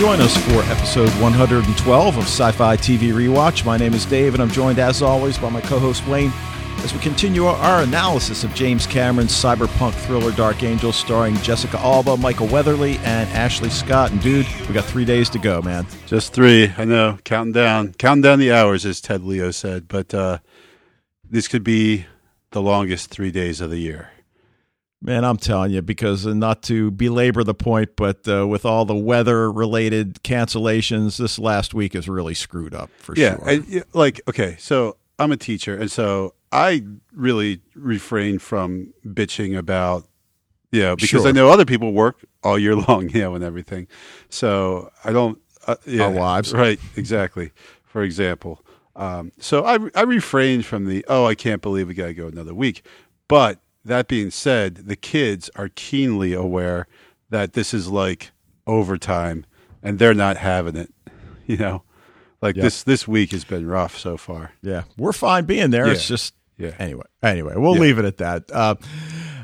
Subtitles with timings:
[0.00, 3.66] join us for episode 112 of Sci Fi TV Rewatch.
[3.66, 6.32] My name is Dave, and I'm joined, as always, by my co host Wayne
[6.78, 12.16] as we continue our analysis of James Cameron's cyberpunk thriller Dark Angel, starring Jessica Alba,
[12.16, 14.10] Michael Weatherly, and Ashley Scott.
[14.10, 15.86] And dude, we got three days to go, man.
[16.06, 16.72] Just three.
[16.78, 17.18] I know.
[17.24, 17.92] Counting down.
[17.92, 19.86] Counting down the hours, as Ted Leo said.
[19.86, 20.38] But uh,
[21.28, 22.06] this could be
[22.52, 24.12] the longest three days of the year.
[25.02, 28.84] Man, I'm telling you, because uh, not to belabor the point, but uh, with all
[28.84, 33.48] the weather related cancellations, this last week is really screwed up for yeah, sure.
[33.48, 40.06] And, like, okay, so I'm a teacher, and so I really refrain from bitching about,
[40.70, 41.28] you know, because Sure.
[41.28, 43.88] I know other people work all year long, you know, and everything.
[44.28, 45.38] So I don't.
[45.66, 46.52] Uh, yeah, Our wives.
[46.52, 46.78] right?
[46.96, 47.52] Exactly.
[47.84, 48.62] For example,
[48.96, 52.26] um, so I I refrain from the oh I can't believe we got to go
[52.26, 52.84] another week,
[53.28, 56.86] but that being said, the kids are keenly aware
[57.30, 58.30] that this is like
[58.66, 59.44] overtime,
[59.82, 60.92] and they're not having it.
[61.46, 61.82] You know,
[62.40, 62.62] like Yeah.
[62.62, 64.52] this this week has been rough so far.
[64.62, 65.88] yeah, we're fine being there.
[65.88, 66.74] It's just Yeah.
[66.78, 67.80] Anyway, anyway, we'll Yeah.
[67.80, 68.44] leave it at that.
[68.52, 68.76] Uh,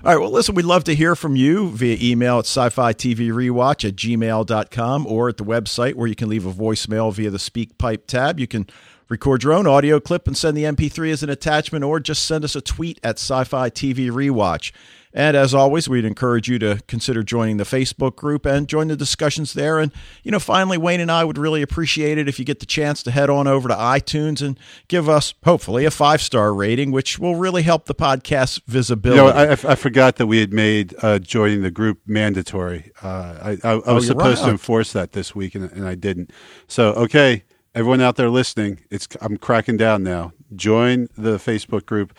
[0.05, 0.21] all right.
[0.21, 3.97] Well, listen, we'd love to hear from you via email at sci-fi TV rewatch at
[3.97, 8.39] gmail.com or at the website where you can leave a voicemail via the SpeakPipe tab.
[8.39, 8.67] You can
[9.09, 12.45] record your own audio clip and send the MP3 as an attachment or just send
[12.45, 14.73] us a tweet at sci-fi TV rewatch.
[15.13, 18.97] And as always, we'd encourage you to consider joining the Facebook group and join the
[18.97, 19.79] discussions there.
[19.79, 19.91] And,
[20.23, 23.03] you know, finally, Wayne and I would really appreciate it if you get the chance
[23.05, 27.19] to head on over to iTunes and give us, hopefully, a five star rating, which
[27.19, 29.23] will really help the podcast's You visibility.
[29.23, 32.93] know, I, I I forgot that we had made uh, joining the group mandatory.
[33.03, 34.47] Uh, I, I, I was Oh, supposed right.
[34.49, 36.31] to enforce that this week, and, and I didn't.
[36.69, 37.45] So, okay,
[37.77, 40.33] everyone out there listening, it's I'm cracking down now.
[40.57, 42.13] Join the Facebook group,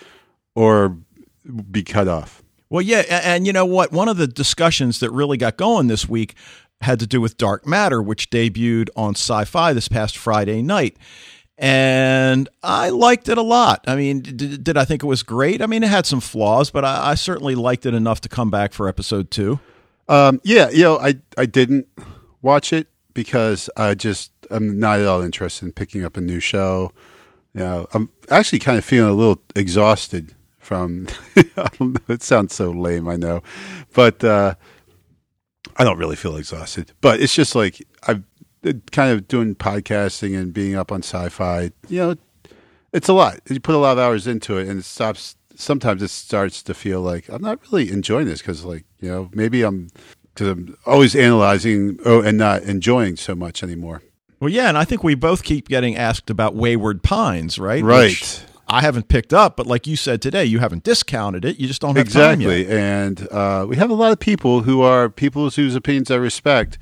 [0.55, 0.97] or
[1.71, 2.41] be cut off.
[2.69, 3.91] Well, yeah, a- and you know what?
[3.91, 6.35] One of the discussions that really got going this week
[6.81, 10.95] had to do with Dark Matter, which debuted on Sci-Fi this past Friday night.
[11.57, 13.83] And I liked it a lot.
[13.87, 15.59] I mean, did, did I think it was great?
[15.59, 18.51] I mean, it had some flaws, but I, I certainly liked it enough to come
[18.51, 19.59] back for episode two.
[20.07, 21.87] Um, yeah, you know, I I didn't
[22.43, 26.39] watch it because I just I'm not at all interested in picking up a new
[26.39, 26.91] show.
[27.53, 31.07] You know, I'm actually kind of feeling a little exhausted from.
[32.07, 33.41] It sounds so lame, I know,
[33.93, 34.55] but uh,
[35.75, 36.93] I don't really feel exhausted.
[37.01, 38.23] But it's just like I've
[38.91, 41.71] kind of doing podcasting and being up on sci-fi.
[41.87, 42.15] You know,
[42.93, 43.39] it's a lot.
[43.49, 45.35] You put a lot of hours into it, and it stops.
[45.55, 49.29] Sometimes it starts to feel like I'm not really enjoying this because, like, you know,
[49.33, 49.89] maybe I'm
[50.33, 54.03] because I'm always analyzing oh, and not enjoying so much anymore.
[54.39, 57.83] Well, yeah, and I think we both keep getting asked about Wayward Pines, right?
[57.83, 58.09] Right.
[58.09, 61.57] Which I haven't picked up, but like you said today, you haven't discounted it.
[61.59, 62.05] You just don't have.
[62.05, 66.17] Exactly, and uh, we have a lot of people who are people whose opinions I
[66.17, 66.77] respect,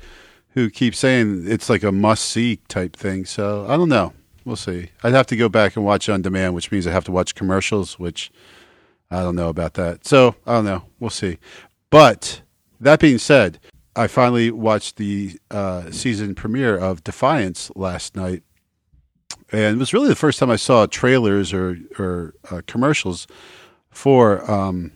[0.50, 3.24] who keep saying it's like a must see type thing.
[3.24, 4.12] So I don't know.
[4.44, 4.90] We'll see.
[5.02, 7.34] I'd have to go back and watch on demand, which means I have to watch
[7.34, 8.30] commercials, which
[9.10, 10.06] I don't know about that.
[10.06, 10.82] So I don't know.
[11.00, 11.38] We'll see.
[11.90, 12.42] But
[12.80, 13.58] that being said,
[13.96, 18.42] I finally watched the uh, season premiere of Defiance last night,
[19.50, 23.26] and it was really the first time I saw trailers or or uh, commercials
[23.90, 24.92] for um,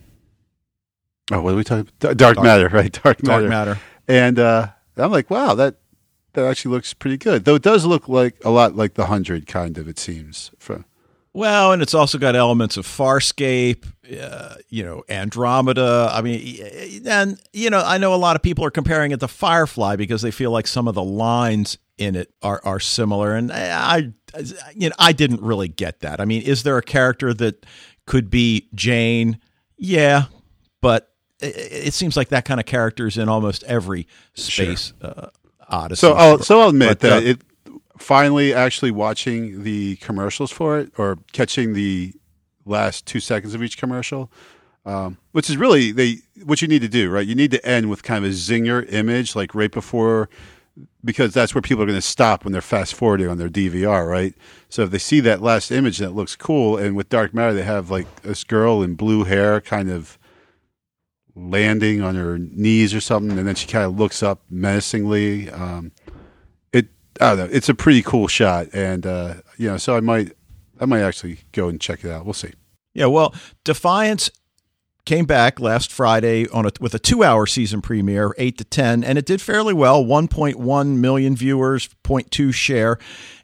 [1.32, 1.88] oh what are we talking?
[1.98, 2.92] Dark, Dark Matter, right?
[3.02, 3.48] Dark Matter.
[3.48, 3.80] Dark Matter.
[4.06, 5.76] And uh, I'm like, wow, that
[6.34, 7.44] that actually looks pretty good.
[7.44, 9.88] Though it does look like a lot like the Hundred, kind of.
[9.88, 10.50] It seems.
[10.58, 10.84] For,
[11.32, 13.84] Well, and it's also got elements of Farscape,
[14.20, 16.10] uh, you know, Andromeda.
[16.12, 19.28] I mean, and you know, I know a lot of people are comparing it to
[19.28, 23.52] Firefly because they feel like some of the lines in it are are similar, and
[23.52, 26.20] I, I you know, I didn't really get that.
[26.20, 27.64] I mean, is there a character that
[28.06, 29.38] could be Jane?
[29.78, 30.24] Yeah,
[30.80, 35.28] but it, it seems like that kind of character is in almost every space uh,
[35.68, 36.00] odyssey.
[36.00, 37.42] so I'll so I'll admit But, that uh, it
[38.00, 42.12] finally actually watching the commercials for it or catching the
[42.64, 44.30] last two seconds of each commercial.
[44.86, 47.26] Um, which is really they what you need to do, right?
[47.26, 50.30] You need to end with kind of a zinger image, like right before
[51.04, 54.08] because that's where people are going to stop when they're fast forwarding on their DVR,
[54.08, 54.34] right?
[54.68, 57.62] So if they see that last image that looks cool, and with Dark Matter they
[57.62, 60.18] have like this girl in blue hair, kind of
[61.34, 65.50] landing on her knees or something, and then she kind of looks up menacingly.
[65.50, 65.92] Um,
[67.20, 70.32] I don't know, it's a pretty cool shot, and uh, you know, so I might
[70.80, 72.24] I might actually go and check it out.
[72.24, 72.52] We'll see.
[72.94, 74.30] Yeah, well, Defiance
[75.04, 79.18] came back last Friday on a, with a two-hour season premiere, eight to ten, and
[79.18, 80.04] it did fairly well.
[80.04, 82.98] One point one million viewers, 0.2 share,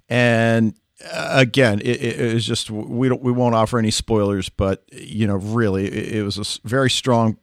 [0.08, 0.74] and
[1.04, 5.26] uh, again, it, it is just we don't we won't offer any spoilers, but you
[5.26, 7.36] know, really, it, it was a very strong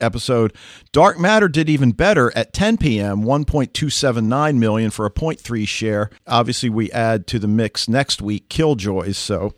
[0.00, 0.54] episode.
[0.92, 6.10] Dark Matter did even better at 10 p.m., 1.279 million for a 0.3 share.
[6.26, 9.16] Obviously, we add to the mix next week Killjoys.
[9.16, 9.54] So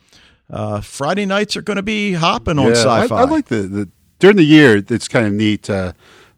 [0.48, 3.16] uh, Friday nights are going to be hopping on Yeah, sci-fi.
[3.16, 3.88] I, I like the, the
[4.18, 4.76] during the year.
[4.76, 5.92] It's kind of neat uh,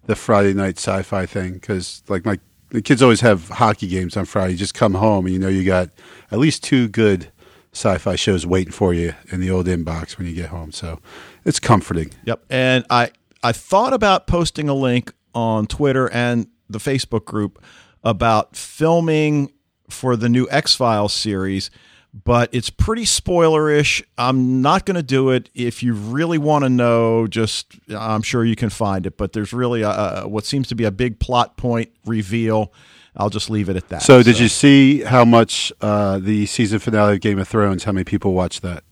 [0.06, 2.38] the Friday night sci-fi thing because like my
[2.70, 4.52] the kids always have hockey games on Friday.
[4.52, 5.90] You just come home and you know you got
[6.30, 7.30] at least two good
[7.72, 10.72] sci-fi shows waiting for you in the old inbox when you get home.
[10.72, 11.00] So
[11.44, 12.12] it's comforting.
[12.24, 12.44] Yep.
[12.50, 13.10] And I
[13.42, 17.62] I thought about posting a link on Twitter and the Facebook group
[18.04, 19.52] about filming
[19.88, 21.70] for the new X Files series,
[22.12, 24.02] but it's pretty spoilerish.
[24.18, 25.50] I'm not going to do it.
[25.54, 29.16] If you really want to know, just I'm sure you can find it.
[29.16, 32.72] But there's really a, what seems to be a big plot point reveal.
[33.16, 34.02] I'll just leave it at that.
[34.02, 37.84] So did you see how much uh, the season finale of Game of Thrones?
[37.84, 38.84] How many people watched that?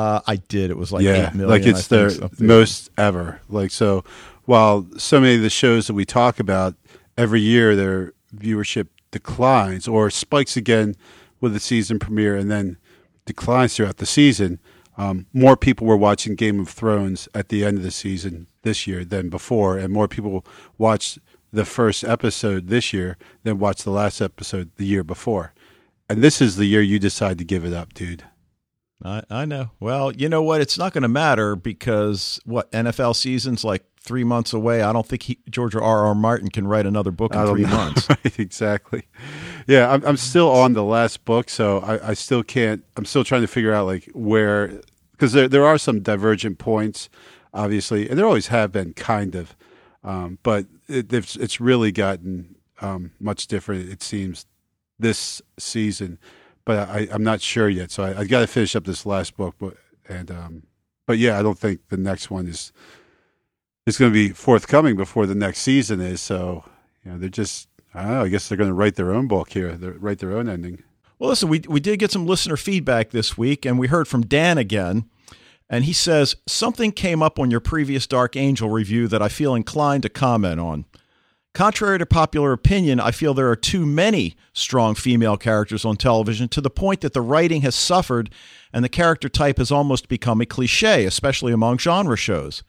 [0.00, 0.70] Uh, I did.
[0.70, 1.48] It was like yeah, million.
[1.48, 3.42] like it's their most ever.
[3.50, 4.02] Like so,
[4.46, 6.74] while so many of the shows that we talk about
[7.18, 10.94] every year, their viewership declines or spikes again
[11.42, 12.78] with the season premiere, and then
[13.26, 14.58] declines throughout the season.
[14.96, 18.86] Um, more people were watching Game of Thrones at the end of the season this
[18.86, 20.46] year than before, and more people
[20.78, 21.18] watched
[21.52, 25.52] the first episode this year than watched the last episode the year before.
[26.08, 28.24] And this is the year you decide to give it up, dude.
[29.02, 29.70] I, I know.
[29.80, 30.60] Well, you know what?
[30.60, 34.82] It's not going to matter because what NFL season's like three months away.
[34.82, 35.82] I don't think he, George R.
[35.82, 36.14] R.
[36.14, 37.68] Martin can write another book in three know.
[37.76, 38.08] months.
[38.08, 39.04] right, exactly.
[39.66, 42.84] Yeah, I'm, I'm still on the last book, so I, I still can't.
[42.96, 44.80] I'm still trying to figure out like where,
[45.12, 47.08] because there there are some divergent points,
[47.52, 49.54] obviously, and there always have been, kind of,
[50.02, 53.90] um, but it, it's it's really gotten um, much different.
[53.90, 54.46] It seems
[54.98, 56.18] this season,
[56.70, 57.90] but I, I'm not sure yet.
[57.90, 59.74] So I, I got to finish up this last book, but
[60.08, 60.62] and um,
[61.04, 62.70] but yeah, I don't think the next one is
[63.86, 66.20] is going to be forthcoming before the next season is.
[66.20, 66.62] So
[67.04, 68.22] you know, they're just I don't know.
[68.22, 69.72] I guess they're going to write their own book here.
[69.72, 70.84] They write their own ending.
[71.18, 74.22] Well, listen, we, we did get some listener feedback this week, and we heard from
[74.22, 75.10] Dan again.
[75.68, 79.56] And he says, Something came up on your previous Dark Angel review that I feel
[79.56, 80.84] inclined to comment on.
[81.52, 86.48] Contrary to popular opinion, I feel there are too many strong female characters on television
[86.48, 88.30] to the point that the writing has suffered
[88.72, 92.62] and the character type has almost become a cliche, especially among genre shows.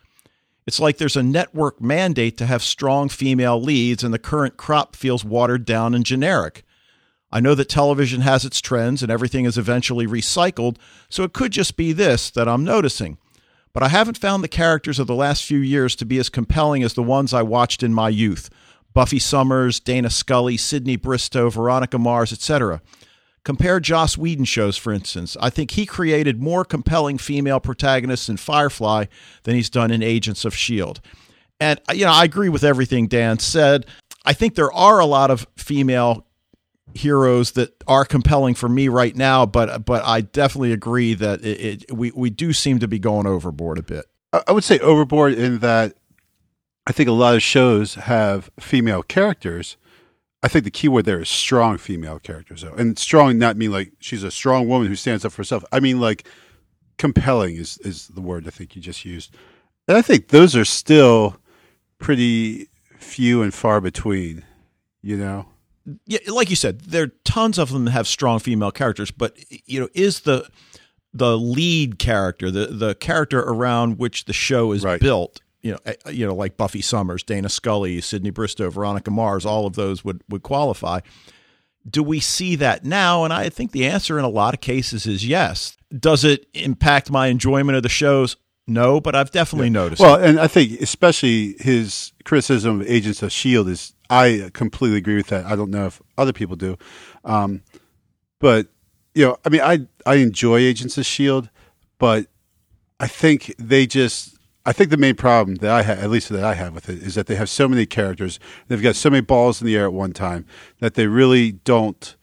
[0.66, 4.96] It's like there's a network mandate to have strong female leads, and the current crop
[4.96, 6.64] feels watered down and generic.
[7.32, 10.78] I know that television has its trends and everything is eventually recycled,
[11.08, 13.20] so it could just be this that I'm noticing.
[13.74, 16.84] But I haven't found the characters of the last few years to be as compelling
[16.84, 18.50] as the ones I watched in my youth
[18.94, 22.82] Buffy Summers, Dana Scully, Sydney Bristow, Veronica Mars, etc.
[23.44, 25.36] Compare Joss Whedon shows, for instance.
[25.40, 29.06] I think he created more compelling female protagonists in Firefly
[29.44, 31.02] than he's done in Agents of S.H.I.E.L.D.
[31.60, 33.86] And, you know, I agree with everything Dan said.
[34.26, 36.28] I think there are a lot of female
[36.94, 41.86] heroes that are compelling for me right now, but but I definitely agree that it,
[41.90, 44.06] it, we we do seem to be going overboard a bit.
[44.34, 45.96] I, I would say overboard in that
[46.88, 49.78] I think a lot of shows have female characters.
[50.44, 53.72] I think the key word there is strong female characters, though, and strong not mean
[53.72, 55.64] like she's a strong woman who stands up for herself.
[55.72, 56.28] I mean like
[56.98, 59.36] compelling is is the word I think you just used,
[59.88, 61.38] and I think those are still
[62.00, 64.44] pretty few and far between.
[65.04, 65.48] You know,
[66.06, 69.36] Yeah, like you said, there are tons of them that have strong female characters, but
[69.66, 70.48] you know, is the
[71.14, 75.00] the lead character, the the character around which the show is Right.
[75.02, 79.46] built, you know, eh, you know, like Buffy Summers, Dana Scully, Sydney Bristow, Veronica Mars,
[79.46, 81.00] all of those would would qualify.
[81.90, 83.24] Do we see that now?
[83.24, 85.78] And I think the answer in a lot of cases is yes.
[85.98, 88.38] Does it impact my enjoyment of the shows?
[88.68, 90.02] No, but I've definitely noticed.
[90.02, 90.30] Well, it.
[90.30, 95.28] and I think especially his criticism of Agents of Shield is I completely agree with
[95.28, 95.46] that.
[95.46, 96.78] I don't know if other people do,
[97.26, 97.64] um,
[98.40, 98.68] but
[99.16, 101.50] you know, I mean, I I enjoy Agents of Shield,
[101.98, 102.28] but
[103.00, 104.38] I think they just.
[104.66, 107.02] I think the main problem that I have, at least that I have with it,
[107.02, 108.40] is that they have so many characters.
[108.68, 110.46] They've got so many balls in the air at one time
[110.80, 112.16] that they really don't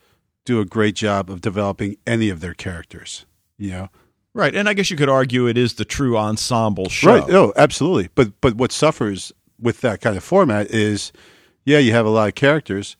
[0.44, 3.26] do a great job of developing any of their characters.
[3.56, 3.88] You know,
[4.34, 7.18] right, and I guess you could argue it is the true ensemble show.
[7.18, 7.30] Right.
[7.30, 8.08] Oh, absolutely.
[8.14, 11.12] But but what suffers with that kind of format is,
[11.64, 12.96] yeah, you have a lot of characters,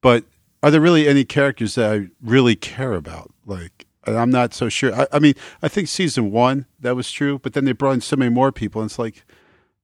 [0.00, 0.24] but
[0.62, 3.32] are there really any characters that I really care about?
[3.46, 4.94] Like, I'm not so sure.
[4.94, 8.00] I, I mean, I think season one that was true, but then they brought in
[8.00, 9.24] so many more people, and it's like,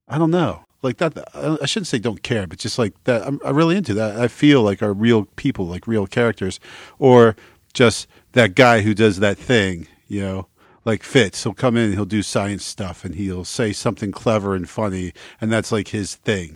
[0.08, 0.64] I don't know.
[0.82, 3.94] Like that, I shouldn't say don't care, but just like that, I'm, I'm really into
[3.94, 4.20] that.
[4.20, 6.60] I feel like are real people, like real characters,
[6.98, 7.34] or
[7.72, 10.46] just that guy who does that thing, you know,
[10.84, 11.42] like Fitz.
[11.42, 15.50] He'll come in he'll do science stuff and he'll say something clever and funny, and
[15.50, 16.54] that's like his thing.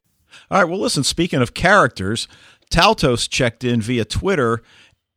[0.51, 0.69] All right.
[0.69, 2.29] Well, listen, speaking of characters,
[2.71, 4.63] Taltos checked in via Twitter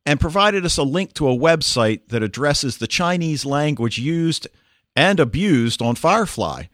[0.06, 4.46] and provided us a link to a website that addresses the Chinese language used
[4.94, 6.64] and abused on Firefly.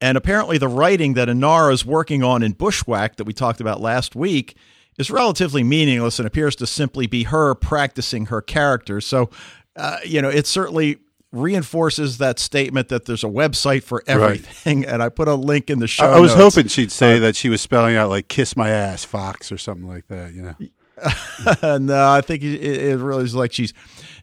[0.00, 3.80] And apparently, the writing that Inara is working on in Bushwhack that we talked about
[3.80, 4.56] last week
[4.98, 9.00] is relatively meaningless and appears to simply be her practicing her character.
[9.00, 9.30] So,
[9.74, 10.98] uh, you know, it certainly
[11.32, 14.80] reinforces that statement that there's a website for everything.
[14.80, 14.88] Right.
[14.88, 16.04] And I put a link in the show.
[16.04, 16.54] I, I was notes.
[16.56, 19.58] hoping she'd say uh, that she was spelling out like "kiss my ass, Fox" or
[19.58, 20.32] something like that.
[20.34, 20.54] You know.
[21.62, 23.72] no, I think it, it really is like she's.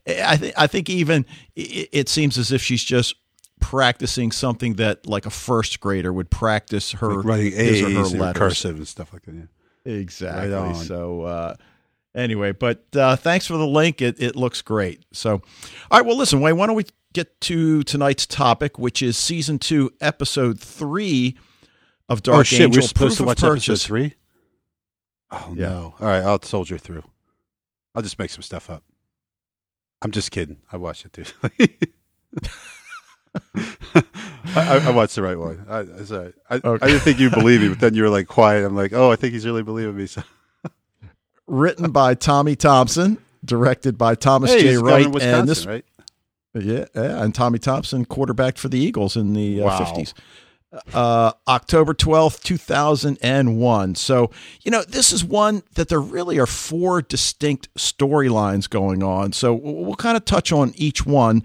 [0.07, 1.25] I think I think even
[1.55, 3.15] it, it seems as if she's just
[3.59, 8.17] practicing something that like a first grader would practice her like writing A's or her
[8.17, 8.39] letters.
[8.39, 9.35] cursive and stuff like that.
[9.35, 9.93] Yeah.
[9.93, 10.51] Exactly.
[10.51, 11.55] Right so uh,
[12.15, 14.01] anyway, but uh, thanks for the link.
[14.01, 15.05] It it looks great.
[15.11, 15.41] So,
[15.91, 16.05] all right.
[16.05, 16.57] Well, listen, Wayne.
[16.57, 21.37] Why don't we get to tonight's topic, which is season two, episode three
[22.09, 22.81] of Dark oh, shit, Angel.
[22.81, 23.69] We're supposed to watch purchase.
[23.69, 24.13] episode three.
[25.35, 25.69] Oh yeah.
[25.69, 25.95] no!
[25.99, 27.03] All right, I'll soldier through.
[27.95, 28.83] I'll just make some stuff up.
[30.03, 30.57] I'm just kidding.
[30.71, 31.25] I watched it too.
[34.55, 35.65] I, I, watched the right one.
[35.67, 36.33] I, sorry.
[36.49, 36.85] I, okay.
[36.85, 38.63] I, didn't think you believe me, but then you were like quiet.
[38.63, 40.05] I'm like, oh, I think he's really believing me.
[40.05, 40.21] So.
[41.47, 44.77] Written by Tommy Thompson, directed by Thomas hey, J.
[44.77, 45.85] Wright, and this, right?
[46.53, 49.79] Yeah, yeah, and Tommy Thompson, quarterback for the Eagles in the uh, wow.
[49.79, 50.13] 50s.
[50.93, 53.95] Uh, October 12th, 2001.
[53.95, 54.31] So,
[54.63, 59.33] you know, this is one that there really are four distinct storylines going on.
[59.33, 61.43] So, we'll kind of touch on each one.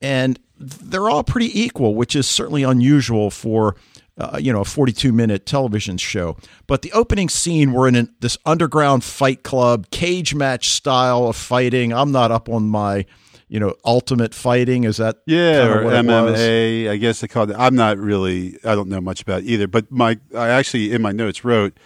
[0.00, 3.76] And they're all pretty equal, which is certainly unusual for
[4.18, 6.36] uh, you know a 42 minute television show.
[6.66, 11.36] But the opening scene, we're in an, this underground fight club, cage match style of
[11.36, 11.92] fighting.
[11.92, 13.06] I'm not up on my
[13.50, 14.84] you know ultimate fighting.
[14.84, 16.88] Is that yeah or MMA?
[16.88, 17.56] I guess they call it.
[17.58, 18.56] I'm not really.
[18.64, 19.66] I don't know much about either.
[19.66, 21.76] But my I actually in my notes wrote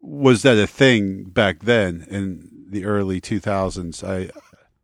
[0.00, 4.02] was that a thing back then in the early 2000s?
[4.02, 4.30] I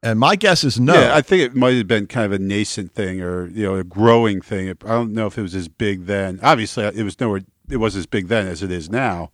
[0.03, 0.95] and my guess is no.
[0.95, 3.77] Yeah, I think it might have been kind of a nascent thing or you know
[3.77, 4.69] a growing thing.
[4.69, 6.39] I don't know if it was as big then.
[6.43, 7.41] Obviously, it was nowhere.
[7.71, 9.31] It was as big then as it is now.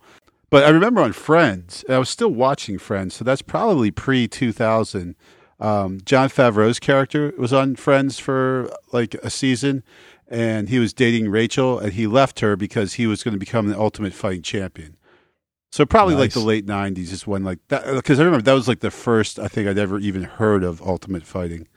[0.49, 4.53] But I remember on Friends, I was still watching Friends, so that's probably pre two
[4.53, 5.15] thousand.
[5.59, 9.83] Um, Jon Favreau's character was on Friends for like a season,
[10.27, 13.67] and he was dating Rachel, and he left her because he was going to become
[13.67, 14.97] the ultimate fighting champion.
[15.71, 16.21] So probably nice.
[16.21, 18.91] like the late '90s is when like that because I remember that was like the
[18.91, 21.67] first I think I'd ever even heard of Ultimate Fighting.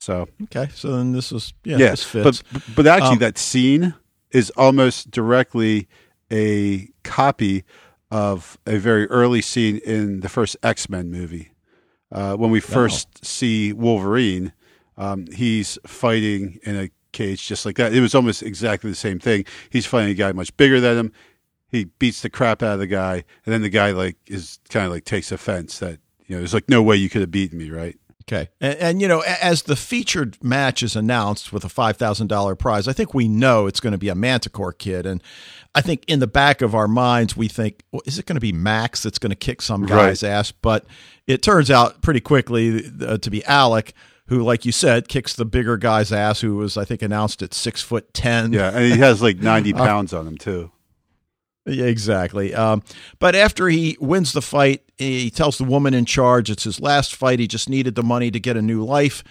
[0.00, 2.42] So okay, so then this was yeah, yeah but
[2.74, 3.94] but actually um, that scene
[4.30, 5.88] is almost directly
[6.32, 7.64] a copy
[8.10, 11.52] of a very early scene in the first X Men movie.
[12.12, 13.20] Uh, when we first wow.
[13.22, 14.52] see Wolverine,
[14.96, 17.92] um, he's fighting in a cage just like that.
[17.92, 19.44] It was almost exactly the same thing.
[19.70, 21.12] He's fighting a guy much bigger than him
[21.70, 24.86] he beats the crap out of the guy, and then the guy like is kind
[24.86, 27.58] of like takes offense that you know there's like no way you could have beaten
[27.58, 27.96] me, right?
[28.30, 32.28] Okay, and, and, you know, as the featured match is announced with a five thousand
[32.28, 35.20] dollar prize, I think we know it's going to be a Manticore kid, and
[35.74, 38.40] I think in the back of our minds we think, well, is it going to
[38.40, 40.30] be Max that's going to kick some guy's right.
[40.30, 40.52] ass?
[40.52, 40.86] But
[41.26, 43.94] it turns out pretty quickly uh, to be Alec
[44.30, 47.52] who, like you said, kicks the bigger guy's ass, who was, I think, announced at
[47.52, 48.52] six foot ten.
[48.52, 50.70] Yeah, and he has like ninety uh, pounds on him too.
[51.66, 52.54] Yeah, exactly.
[52.54, 52.82] Um,
[53.18, 57.14] but after he wins the fight, he tells the woman in charge it's his last
[57.14, 57.38] fight.
[57.38, 59.22] He just needed the money to get a new life.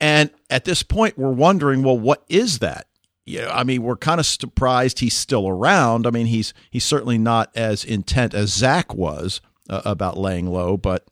[0.00, 2.86] And at this point, we're wondering, well, what is that?
[3.26, 6.06] Yeah, I mean, we're kind of surprised he's still around.
[6.06, 9.40] I mean, he's he's certainly not as intent as Zack was
[9.70, 11.06] uh, about laying low, but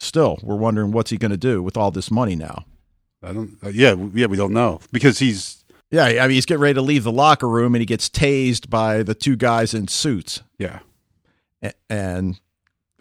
[0.00, 2.66] still, we're wondering what's he going to do with all this money now.
[3.22, 3.56] I don't.
[3.64, 5.57] Uh, yeah, yeah, we don't know because he's
[5.90, 8.68] yeah, I mean, he's getting ready to leave the locker room and he gets tased
[8.68, 10.42] by the two guys in suits.
[10.58, 10.80] Yeah.
[11.88, 12.40] And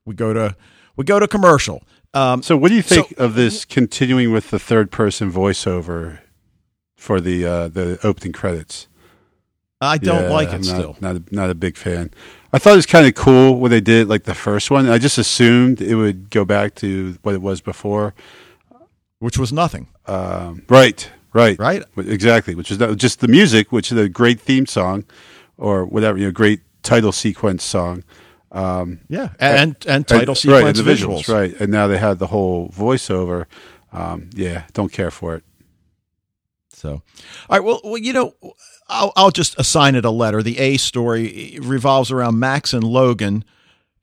[0.06, 0.56] we go to
[0.96, 1.84] we go to commercial.
[2.14, 6.20] Um, so, what do you think so, of this continuing with the third person voiceover
[6.96, 8.88] for the uh, the opening credits?
[9.80, 10.98] I don't yeah, like it I'm still.
[11.00, 12.10] Not, not a, not a big fan.
[12.52, 14.90] I thought it was kind of cool when they did like the first one.
[14.90, 18.16] I just assumed it would go back to what it was before,
[19.20, 19.88] which was nothing.
[20.08, 21.60] Um, right, Right.
[21.60, 21.84] Right.
[21.98, 22.56] Exactly.
[22.56, 25.06] Which is just the music, which is a great theme song,
[25.58, 28.04] or whatever you know, great title sequence song.
[28.52, 31.26] Um, yeah, and and, and title and, sequence right, the visuals.
[31.26, 31.34] visuals.
[31.34, 31.62] right?
[31.62, 33.46] And now they have the whole voiceover.
[33.92, 35.44] Um, yeah, don't care for it.
[36.72, 37.02] So, all
[37.50, 37.64] right.
[37.64, 38.34] Well, well, you know,
[38.88, 40.42] I'll I'll just assign it a letter.
[40.42, 43.44] The A story revolves around Max and Logan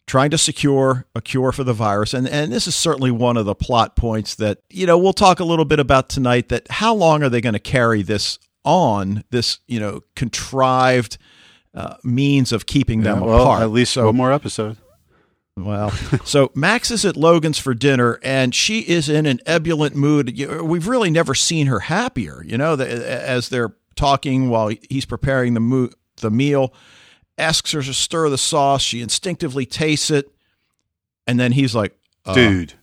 [0.07, 2.13] trying to secure a cure for the virus.
[2.15, 5.41] And, and this is certainly one of the plot points that, you know, we'll talk
[5.41, 9.25] a little bit about tonight that how long are they going to carry this on,
[9.31, 11.17] this, you know, contrived
[11.75, 13.63] uh, means of keeping them Yeah, well, apart.
[13.63, 14.77] at least one more episode.
[15.57, 15.91] well,
[16.25, 20.37] so Max is at Logan's for dinner, and she is in an ebullient mood.
[20.63, 22.45] We've really never seen her happier.
[22.47, 26.73] You know, as they're talking while he's preparing the mo- the meal,
[27.39, 28.83] asks her to stir the sauce.
[28.83, 30.31] She instinctively tastes it,
[31.27, 32.75] and then he's like, uh, Dude.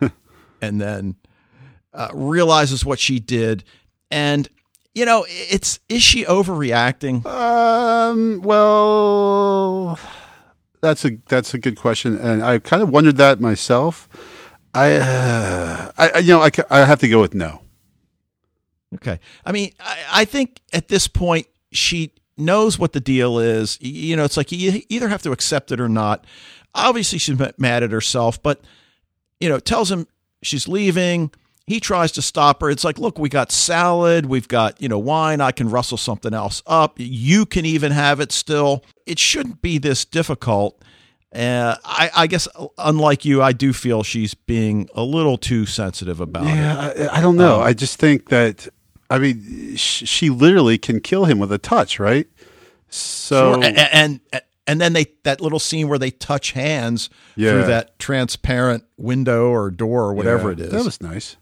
[0.60, 1.16] and then
[1.92, 3.64] uh, realizes what she did,
[4.10, 4.48] and
[4.94, 7.24] you know, it's is she overreacting?
[7.26, 8.40] Um.
[8.42, 9.98] Well,
[10.80, 14.08] that's a that's a good question, and I kind of wondered that myself.
[14.72, 17.62] I, uh, I I- you know, I, I have to go with no.
[18.94, 19.18] Okay.
[19.44, 23.78] I mean, I, I think at this point she knows what the deal is.
[23.80, 26.26] You know, it's like you either have to accept it or not.
[26.74, 28.60] Obviously, she's mad at herself, but
[29.40, 30.06] you know, tells him
[30.42, 31.30] she's leaving.
[31.66, 32.70] He tries to stop her.
[32.70, 35.40] It's like, look, we got salad, we've got you know wine.
[35.40, 36.94] I can rustle something else up.
[36.96, 38.84] You can even have it still.
[39.06, 40.82] It shouldn't be this difficult.
[41.32, 46.20] Uh, I, I guess, unlike you, I do feel she's being a little too sensitive
[46.20, 46.56] about it.
[46.56, 47.60] Yeah, I, I don't know.
[47.60, 48.66] Um, I just think that
[49.10, 52.28] I mean, sh- she literally can kill him with a touch, right?
[52.88, 53.64] So Sure.
[53.64, 54.20] And, and
[54.66, 57.52] and then they that little scene where they touch hands Yeah.
[57.52, 60.70] through that transparent window or door or whatever yeah, it is.
[60.72, 61.36] that was nice.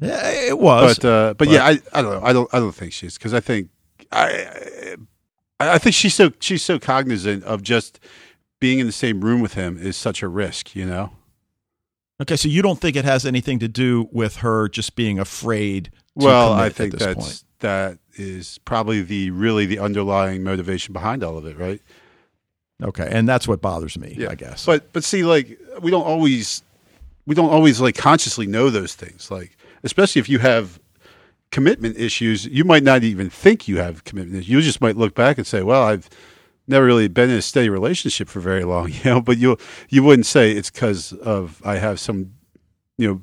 [0.00, 0.98] yeah, it was.
[0.98, 2.22] but uh, but, yeah, I, I don't know.
[2.26, 3.68] I don't I don't think she's because I think
[4.12, 4.96] I
[5.58, 7.98] I I think she's so she's so cognizant of just
[8.60, 11.10] being in the same room with him is such a risk, you know.
[12.20, 15.90] okay, so you don't think it has anything to do with her just being afraid?
[16.14, 17.44] Well, I think that's point.
[17.60, 21.80] that is probably the really the underlying motivation behind all of it, right?
[22.82, 24.14] okay, and that's what bothers me.
[24.18, 24.30] yeah.
[24.30, 24.66] I guess.
[24.66, 26.62] But but see, like we don't always
[27.26, 29.30] we don't always like consciously know those things.
[29.30, 30.80] Like especially if you have
[31.50, 34.48] commitment issues, you might not even think you have commitment issues.
[34.48, 36.08] You just might look back and say, "Well, I've
[36.66, 39.20] never really been in a steady relationship for very long," you know.
[39.20, 39.56] But you
[39.88, 42.32] you wouldn't say it's because of I have some
[42.98, 43.22] you know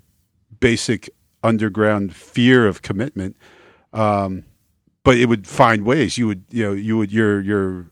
[0.59, 1.09] basic
[1.43, 3.35] underground fear of commitment.
[3.93, 4.45] Um,
[5.03, 6.17] but it would find ways.
[6.17, 7.85] You would you know you would your your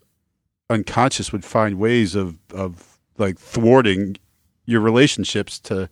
[0.69, 4.17] unconscious would find ways of of like thwarting
[4.65, 5.89] your relationships to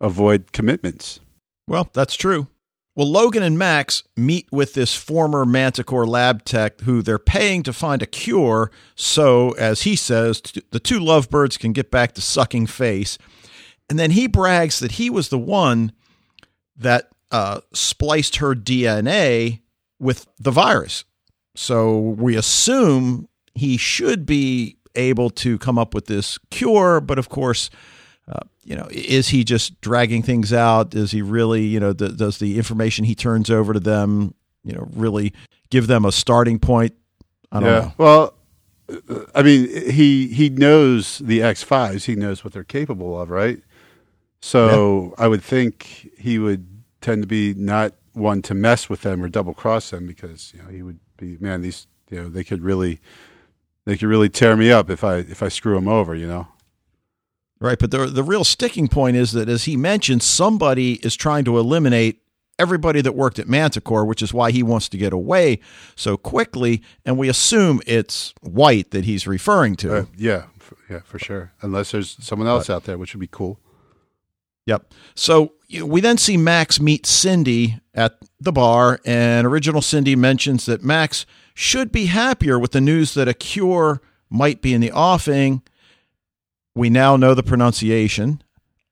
[0.00, 1.20] avoid commitments.
[1.66, 2.48] Well, that's true.
[2.94, 7.72] Well, Logan and Max meet with this former Manticore lab tech who they're paying to
[7.72, 12.66] find a cure so, as he says, the two lovebirds can get back to sucking
[12.66, 13.16] face.
[13.88, 15.92] And then he brags that he was the one
[16.76, 19.60] that uh, spliced her DNA
[19.98, 21.04] with the virus.
[21.54, 27.28] So we assume he should be able to come up with this cure, but of
[27.28, 27.70] course,
[28.28, 30.94] uh, you know, is he just dragging things out?
[30.94, 34.72] Is he really, you know, th- does the information he turns over to them, you
[34.72, 35.32] know, really
[35.70, 36.94] give them a starting point?
[37.50, 37.92] I don't know.
[37.98, 38.34] Well,
[39.08, 42.04] uh, I mean, he he knows the X fives.
[42.06, 43.60] He knows what they're capable of, right?
[44.42, 46.66] So I would think he would
[47.00, 50.62] tend to be not one to mess with them or double cross them because you
[50.62, 51.62] know he would be man.
[51.62, 53.00] These you know they could really
[53.86, 56.14] they could really tear me up if I if I screw them over.
[56.14, 56.48] You know.
[57.60, 57.78] Right.
[57.78, 61.58] But the, the real sticking point is that, as he mentioned, somebody is trying to
[61.58, 62.20] eliminate
[62.58, 65.60] everybody that worked at Manticore, which is why he wants to get away
[65.94, 66.82] so quickly.
[67.06, 69.96] And we assume it's White that he's referring to.
[69.96, 71.52] Uh, yeah, f- yeah, for sure.
[71.62, 73.60] Unless there's someone else out there, which would be cool.
[74.66, 74.92] Yep.
[75.14, 80.82] So we then see Max meet Cindy at the bar, and original Cindy mentions that
[80.82, 85.62] Max should be happier with the news that a cure might be in the offing.
[86.74, 88.42] We now know the pronunciation.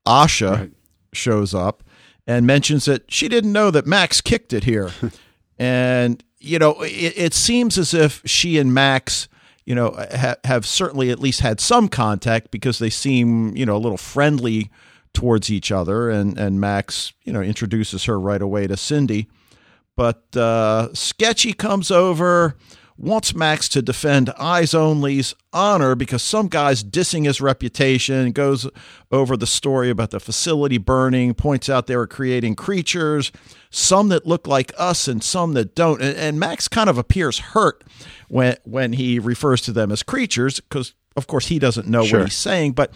[0.07, 0.73] Asha Right.
[1.13, 1.83] shows up
[2.27, 4.91] and mentions that she didn't know that Max kicked it here.
[5.59, 9.29] and, you know, it, it seems as if she and Max,
[9.65, 13.77] you know, ha- have certainly at least had some contact because they seem, you know,
[13.77, 14.71] a little friendly
[15.13, 16.11] towards each other.
[16.11, 19.29] And, and Max, you know, introduces her right away to Cindy.
[19.97, 22.57] But uh, Sketchy comes over,
[22.97, 28.67] wants Max to defend Eyes Only's honor because some guy's dissing his reputation, goes
[29.11, 33.31] over the story about the facility burning, points out they were creating creatures,
[33.71, 36.01] some that look like us and some that don't.
[36.01, 37.85] And, and Max kind of appears hurt
[38.29, 42.21] when when he refers to them as creatures because, of course, he doesn't know Sure.
[42.21, 42.73] what he's saying.
[42.73, 42.93] But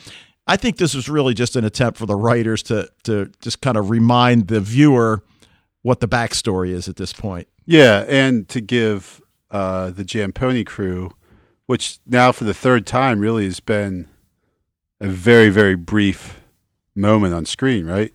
[0.46, 3.76] I think this was really just an attempt for the writers to to just kind
[3.76, 5.22] of remind the viewer
[5.82, 7.48] what the backstory is at this point.
[7.66, 11.12] Yeah, and to give uh, the Jam Pony crew,
[11.66, 14.08] which now for the third time really has been
[15.00, 16.40] a very very brief
[16.94, 18.12] moment on screen, right?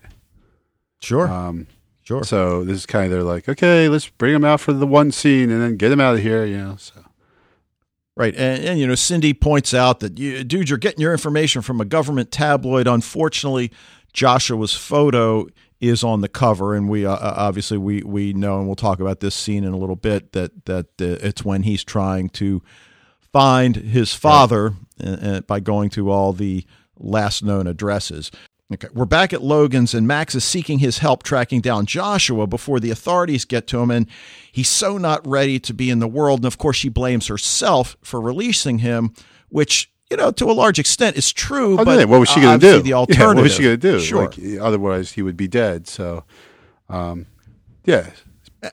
[1.00, 1.28] Sure.
[1.28, 1.66] Um,
[2.02, 2.24] sure.
[2.24, 5.10] so this is kind of they're like, okay, let's bring them out for the one
[5.10, 6.76] scene and then get them out of here, you know.
[6.78, 7.04] So
[8.20, 8.36] Right.
[8.36, 11.80] And, and, you know, Cindy points out that, you, dude, you're getting your information from
[11.80, 12.86] a government tabloid.
[12.86, 13.72] Unfortunately,
[14.12, 15.46] Joshua's photo
[15.80, 16.74] is on the cover.
[16.74, 19.78] And we uh, obviously we, we know, and we'll talk about this scene in a
[19.78, 22.62] little bit, that, that uh, it's when he's trying to
[23.32, 25.24] find his father right.
[25.24, 26.66] uh, by going to all the
[26.98, 28.30] last known addresses.
[28.72, 32.78] Okay, we're back at Logan's, and Max is seeking his help tracking down Joshua before
[32.78, 34.06] the authorities get to him, and
[34.52, 36.40] he's so not ready to be in the world.
[36.40, 39.12] And of course, she blames herself for releasing him,
[39.48, 41.80] which you know to a large extent is true.
[41.80, 42.80] Oh, but what was she going to do?
[42.80, 43.18] The alternative.
[43.18, 44.00] Yeah, what was she going to do?
[44.04, 44.26] Sure.
[44.26, 45.88] Like, otherwise, he would be dead.
[45.88, 46.22] So,
[46.88, 47.26] um,
[47.84, 48.10] yeah,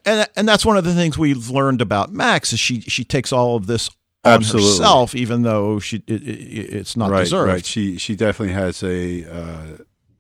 [0.05, 3.33] and and that's one of the things we've learned about Max is she she takes
[3.33, 3.89] all of this
[4.23, 4.69] on Absolutely.
[4.69, 7.51] herself, even though she it, it, it's not right, deserved.
[7.51, 7.65] Right.
[7.65, 9.77] She she definitely has a uh,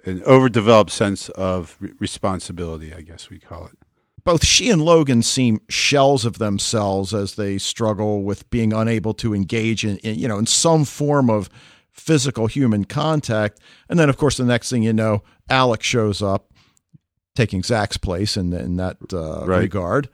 [0.07, 2.93] an overdeveloped sense of re- responsibility.
[2.93, 3.77] I guess we call it.
[4.23, 9.33] Both she and Logan seem shells of themselves as they struggle with being unable to
[9.33, 11.49] engage in, in you know in some form of
[11.91, 13.59] physical human contact.
[13.89, 16.51] And then, of course, the next thing you know, Alex shows up,
[17.35, 19.59] taking Zack's place in, in that uh, Right.
[19.61, 20.09] regard.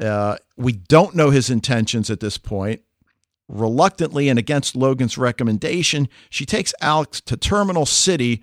[0.00, 2.80] Uh, we don't know his intentions at this point.
[3.48, 8.42] Reluctantly and against Logan's recommendation, she takes Alex to Terminal City.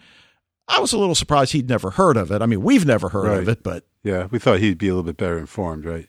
[0.70, 2.42] I was a little surprised he'd never heard of it.
[2.42, 5.04] I mean, we've never heard of it, but Yeah, we thought he'd be a little
[5.04, 6.08] bit better informed, right?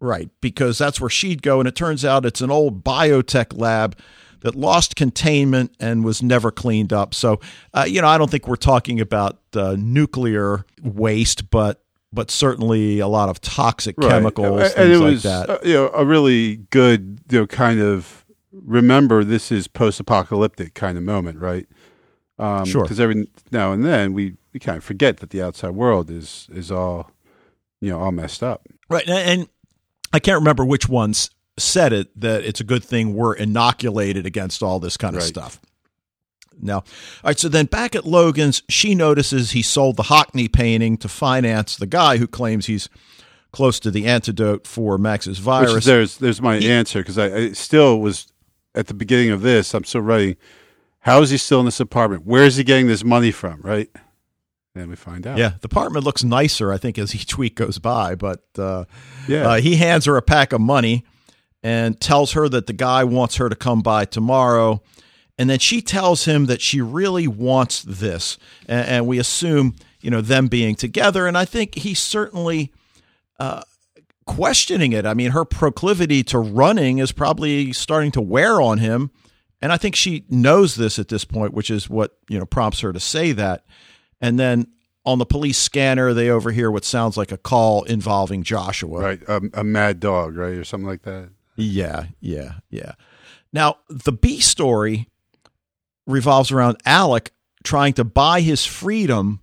[0.00, 1.58] Right, because that's where she'd go.
[1.58, 3.98] And it turns out it's an old biotech lab
[4.40, 7.12] that lost containment and was never cleaned up.
[7.14, 7.40] So,
[7.74, 13.00] uh, you know, I don't think we're talking about uh, nuclear waste, but but certainly
[13.00, 14.08] a lot of toxic Right.
[14.10, 15.50] chemicals, and things it like was that.
[15.50, 20.96] uh, you know a really good you know kind of remember this is post-apocalyptic kind
[20.96, 21.66] of moment, right?
[22.38, 22.82] Um, Sure.
[22.82, 26.48] Because every now and then we we kind of forget that the outside world is
[26.52, 27.10] is all
[27.80, 28.62] you know all messed up.
[28.88, 29.48] Right, and,
[30.12, 34.62] I can't remember which ones said it that it's a good thing we're inoculated against
[34.62, 35.28] all this kind of Right.
[35.28, 35.60] stuff.
[36.60, 36.84] Now, all
[37.24, 41.76] right, so then back at Logan's, she notices he sold the Hockney painting to finance
[41.76, 42.88] the guy who claims he's
[43.52, 45.74] close to the antidote for Max's virus.
[45.74, 48.26] is, there's there's my He- answer because I, I still was
[48.74, 49.74] at the beginning of this.
[49.74, 50.36] I'm still writing.
[51.08, 52.26] How is he still in this apartment?
[52.26, 53.60] Where is he getting this money from?
[53.62, 53.88] Right.
[54.74, 55.38] And we find out.
[55.38, 58.14] yeah, the apartment looks nicer, I think, as each week goes by.
[58.14, 58.84] But uh,
[59.26, 59.48] Yeah.
[59.48, 61.04] uh, he hands her a pack of money
[61.62, 64.82] and tells her that the guy wants her to come by tomorrow.
[65.36, 68.38] And then she tells him that she really wants this.
[68.68, 71.26] And, and we assume, you know, them being together.
[71.26, 72.72] And I think he's certainly
[73.40, 73.62] uh,
[74.26, 75.06] questioning it.
[75.06, 79.10] I mean, her proclivity to running is probably starting to wear on him.
[79.60, 82.80] And I think she knows this at this point, which is what, you know, prompts
[82.80, 83.64] her to say that.
[84.20, 84.68] And then
[85.04, 89.00] on the police scanner, they overhear what sounds like a call involving Joshua.
[89.00, 89.28] right.
[89.28, 91.30] Um, a mad dog, right, or something like that.
[91.56, 92.92] Yeah, yeah, yeah.
[93.52, 95.08] Now, the B story
[96.06, 97.32] revolves around Alec
[97.64, 99.40] trying to buy his freedom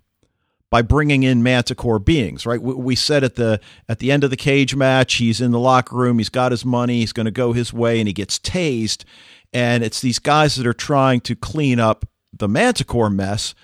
[0.70, 2.60] by bringing in manticore beings, right?
[2.60, 5.60] We, we said at the at the end of the cage match, he's in the
[5.60, 8.38] locker room, he's got his money, he's going to go his way and he gets
[8.38, 9.04] tased
[9.56, 13.54] and it's these guys that are trying to clean up the manticore mess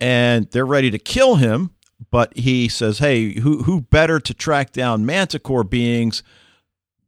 [0.00, 1.70] and they're ready to kill him,
[2.10, 6.22] but he says, "Hey, who who better to track down manticore beings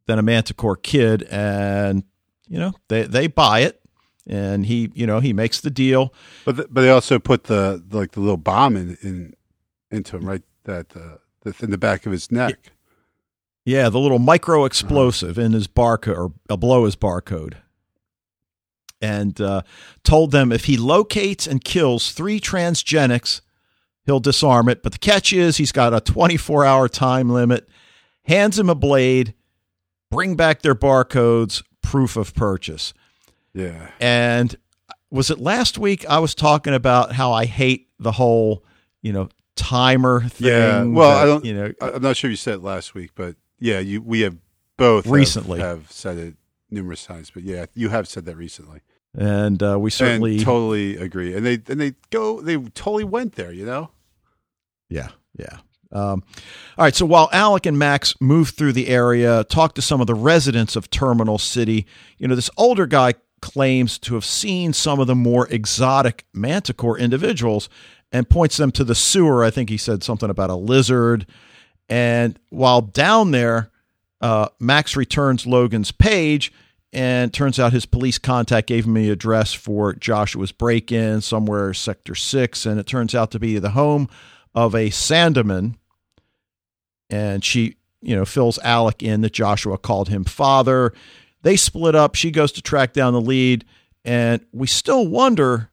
[0.06, 2.04] than a manticore kid and
[2.48, 3.80] you know they they buy it
[4.26, 6.12] and he you know he makes the deal
[6.44, 9.32] But th- but they also put the like the little bomb in, in
[9.90, 10.42] into him, right?
[10.64, 12.72] That uh, that's in the back of his neck.
[13.64, 17.54] yeah the little micro explosive in his barcode or uh, below his barcode
[19.00, 19.62] and uh,
[20.02, 23.40] told them if he locates and kills three transgenics
[24.06, 27.68] he'll disarm it but the catch is he's got a 24 hour time limit
[28.24, 29.34] hands him a blade
[30.10, 32.92] bring back their barcodes proof of purchase
[33.52, 33.90] Yeah.
[34.00, 34.54] And
[35.10, 38.64] was it last week I was talking about how I hate the whole,
[39.00, 40.48] you know, timer thing?
[40.48, 40.82] Yeah.
[40.82, 41.44] Well, that, I don't.
[41.44, 44.36] you know, I'm not sure you said it last week, but yeah, you we have
[44.76, 45.60] both have- Recently.
[45.60, 46.34] have, said it
[46.74, 47.30] numerous times.
[47.30, 48.80] But yeah, you have said that recently,
[49.16, 51.34] and uh, we certainly, and totally agree.
[51.34, 53.52] And they and they go, they totally went there.
[53.52, 53.90] You know.
[54.88, 55.58] yeah, yeah.
[55.92, 56.24] Um,
[56.76, 56.94] all right.
[56.94, 60.76] So while Alec and Max move through the area, talk to some of the residents
[60.76, 61.86] of Terminal City,
[62.18, 66.98] you know, this older guy claims to have seen some of the more exotic manticore
[66.98, 67.68] individuals
[68.10, 69.44] and points them to the sewer.
[69.44, 71.26] I think he said something about a lizard.
[71.88, 73.70] And while down there,
[74.20, 76.52] uh, Max returns Logan's page
[76.94, 81.74] and turns out his police contact gave him the address for Joshua's break in somewhere
[81.74, 84.08] sector 6 and it turns out to be the home
[84.54, 85.74] of a Sandeman
[87.10, 90.92] and she you know fills Alec in that Joshua called him father
[91.42, 93.64] they split up she goes to track down the lead
[94.04, 95.70] and we still wonder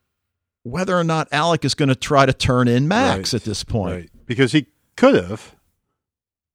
[0.64, 3.42] whether or not Alec is going to try to turn in Max Right.
[3.42, 4.10] at this point Right.
[4.26, 5.56] Because he could have.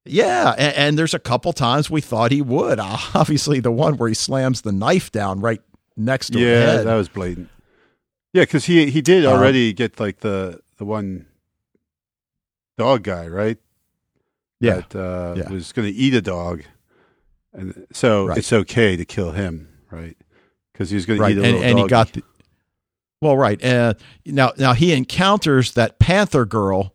[0.06, 2.78] Yeah, and, and there's a couple times we thought he would.
[3.14, 5.60] Obviously, the one where he slams the knife down right
[5.96, 6.86] next to Yeah, head.
[6.86, 7.48] that was blatant.
[8.32, 11.26] Yeah, because he he did Um, already get like the the one
[12.78, 13.58] dog guy, right?
[14.60, 15.48] yeah, That uh, Yeah.
[15.50, 16.62] was going to eat a dog,
[17.52, 18.38] and so Right.
[18.38, 20.16] it's okay to kill him, right?
[20.72, 22.22] Because he was going to eat a and, little and he got the
[23.22, 23.62] well, right.
[23.64, 23.94] Uh,
[24.26, 26.94] now, now he encounters that panther girl,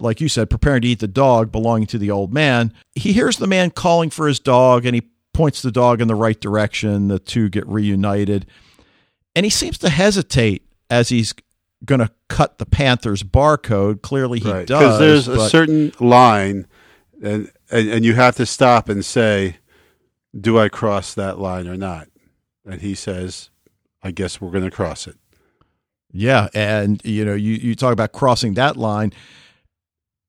[0.00, 2.72] like you said, preparing to eat the dog belonging to the old man.
[2.94, 6.14] He hears the man calling for his dog, and he points the dog in the
[6.14, 7.08] right direction.
[7.08, 8.46] The two get reunited,
[9.34, 11.34] and he seems to hesitate as he's
[11.84, 14.02] going to cut the panther's barcode.
[14.02, 14.78] Clearly, he right does.
[14.78, 16.66] Because there's a certain line,
[17.22, 19.58] and, and and you have to stop and say,
[20.38, 22.08] "Do I cross that line or not?"
[22.64, 23.50] And he says,
[24.02, 25.16] "I guess we're going to cross it."
[26.12, 29.12] Yeah, and you know, you you talk about crossing that line.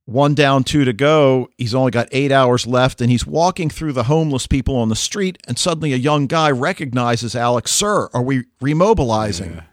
[0.10, 1.50] One down, two to go.
[1.58, 4.96] He's only got eight hours left, and he's walking through the homeless people on the
[4.96, 5.38] street.
[5.50, 7.72] And suddenly, a young guy recognizes Alex.
[7.72, 9.56] Sir, are we remobilizing?
[9.56, 9.64] Yeah.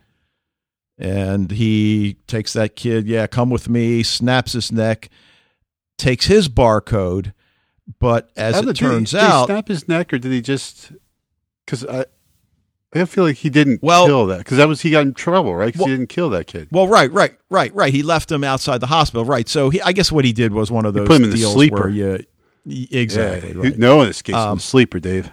[0.98, 3.06] And he takes that kid.
[3.06, 4.02] Yeah, come with me.
[4.02, 5.08] Snaps his neck,
[5.98, 7.32] takes his barcode.
[8.00, 10.32] But as How it did- did he- turns did he snap his neck, or did
[10.32, 10.90] he just?
[11.64, 12.06] Because I,
[12.94, 15.54] I feel like he didn't Well- kill that because that was he got in trouble,
[15.54, 15.66] right?
[15.66, 16.68] Because Well- he didn't kill that kid.
[16.70, 17.92] Well, right, right, right, right.
[17.92, 19.48] He left him outside the hospital, right?
[19.48, 21.38] So he, I guess what he did was one of those put him in the
[21.38, 21.80] sleeper.
[21.82, 22.24] where you
[22.66, 23.78] exactly Yeah, right.
[23.78, 25.30] no one escapes from Um, the sleeper, Dave.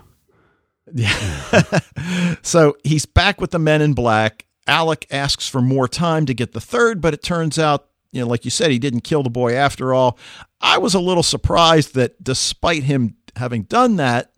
[0.93, 1.15] Yeah.
[2.41, 4.45] so he's back with the men in black.
[4.67, 8.27] Alec asks for more time to get the third, but it turns out, you know,
[8.27, 10.17] like you said, he didn't kill the boy after all.
[10.59, 14.30] I was a little surprised that despite him having done that,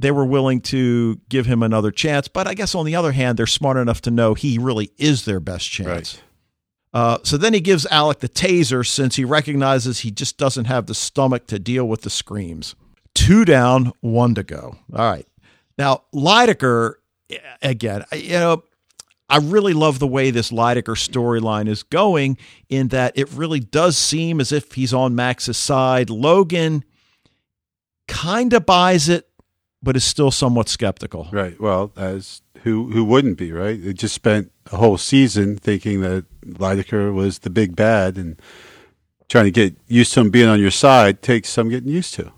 [0.00, 2.26] they were willing to give him another chance.
[2.26, 5.24] But I guess on the other hand, they're smart enough to know he really is
[5.26, 5.88] their best chance.
[5.88, 6.22] Right.
[6.92, 10.86] Uh, so then he gives Alec the taser since he recognizes he just doesn't have
[10.86, 12.74] the stomach to deal with the screams.
[13.14, 14.78] Two down, one to go.
[14.94, 15.26] All right.
[15.78, 16.94] Now, Lydecker,
[17.62, 18.64] again, you know,
[19.28, 23.96] I really love the way this Lydecker storyline is going in that it really does
[23.96, 26.10] seem as if he's on Max's side.
[26.10, 26.84] Logan
[28.08, 29.29] kind of buys it,
[29.82, 31.28] but is still somewhat skeptical.
[31.32, 31.58] Right.
[31.60, 33.82] Well, as who who wouldn't be right?
[33.82, 38.40] They just spent a whole season thinking that Lydecker was the big bad, and
[39.28, 42.32] trying to get used to him being on your side takes some getting used to.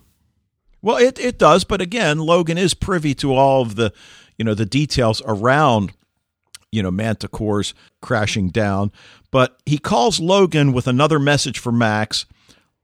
[0.83, 3.93] Well, it, it does, but again, Logan is privy to all of the,
[4.37, 5.93] you know, the details around,
[6.73, 8.91] you know, Manticore's crashing down.
[9.31, 12.27] But he calls Logan with another message for Max.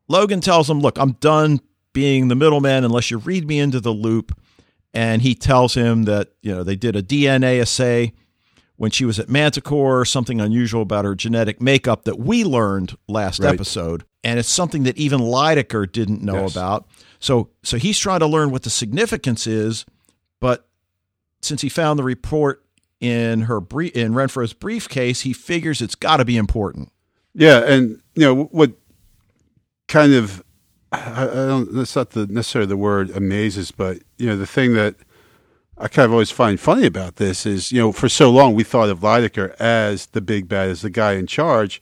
[0.06, 1.60] Logan tells him, "Look, I'm done
[1.92, 4.38] being the middleman unless you read me into the loop."
[4.94, 8.12] And he tells him that you know they did a DNA assay
[8.76, 13.40] when she was at Manticore, something unusual about her genetic makeup that we learned last
[13.40, 13.52] Right.
[13.54, 16.52] episode, and it's something that even Lydecker didn't know Yes.
[16.54, 16.86] about.
[17.18, 19.84] So, so he's trying to learn what the significance is,
[20.40, 20.68] but
[21.42, 22.64] since he found the report
[23.00, 26.92] in her brief, in Renfro's briefcase, he figures it's got to be important.
[27.34, 28.72] Yeah, and you know what
[29.88, 30.42] kind of
[30.92, 34.74] I, I don't that's not the necessarily the word amazes, but you know the thing
[34.74, 34.94] that
[35.76, 38.64] I kind of always find funny about this is you know for so long we
[38.64, 41.80] thought of Lydecker as the big bad, as the guy in charge,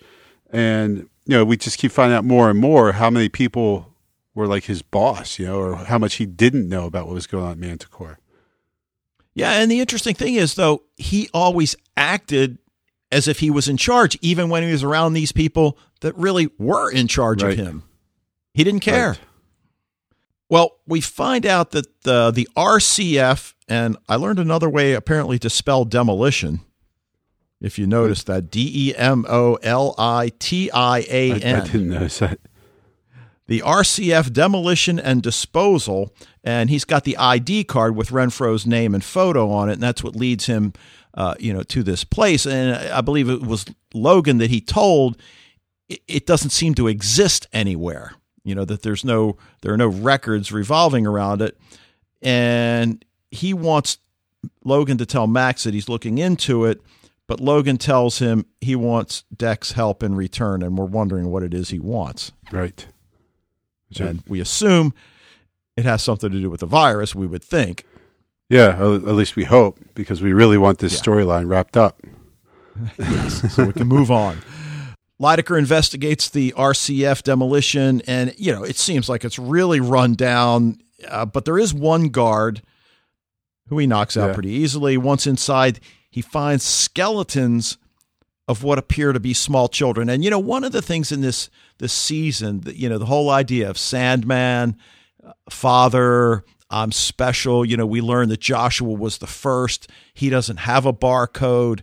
[0.51, 3.92] and you know we just keep finding out more and more how many people
[4.35, 7.27] were like his boss, you know, or how much he didn't know about what was
[7.27, 8.19] going on at Manticore.
[9.35, 12.59] Yeah, and the interesting thing is though, he always acted
[13.12, 16.51] as if he was in charge, even when he was around these people that really
[16.59, 17.59] were in charge Right.
[17.59, 17.83] of him.
[18.57, 19.11] He didn't care.
[19.11, 19.21] Right.
[20.49, 25.51] Well, we find out that the the RCF, and I learned another way apparently to
[25.51, 26.61] spell demolition.
[27.61, 31.38] If you notice that D E M O L I T I A I, I
[31.38, 32.38] N, didn't notice that.
[33.47, 39.05] the RCF demolition and disposal, and he's got the ID card with Renfro's name and
[39.05, 40.73] photo on it, and that's what leads him,
[41.12, 42.47] uh, you know, to this place.
[42.47, 45.21] And I believe it was Logan that he told
[45.88, 48.12] it doesn't seem to exist anywhere.
[48.47, 51.59] You know that there's no there are no records revolving around it,
[52.23, 53.99] and he wants
[54.65, 56.81] Logan to tell Max that he's looking into it.
[57.27, 61.53] But Logan tells him he wants Dex help in return, and we're wondering what it
[61.53, 62.31] is he wants.
[62.53, 62.87] Right.
[63.91, 64.95] So- And we assume
[65.77, 67.85] it has something to do with the virus, we would think.
[68.49, 71.01] Yeah, at least we hope because we really want this Yeah.
[71.01, 72.01] storyline wrapped up.
[73.51, 74.39] so we can move on.
[75.21, 80.79] Lydecker investigates the RCF demolition, and you know it seems like it's really run down.
[81.09, 82.63] Uh, but there is one guard
[83.69, 84.35] who he knocks out Yeah.
[84.35, 84.97] pretty easily.
[84.97, 87.79] Once inside, he finds skeletons
[88.49, 90.09] of what appear to be small children.
[90.09, 93.29] And you know, one of the things in this this season, you know, the whole
[93.31, 94.77] idea of Sandman,
[95.27, 97.65] uh, Father, I'm special.
[97.65, 99.89] You know, we learned that Joshua was the first.
[100.15, 101.81] He doesn't have a barcode,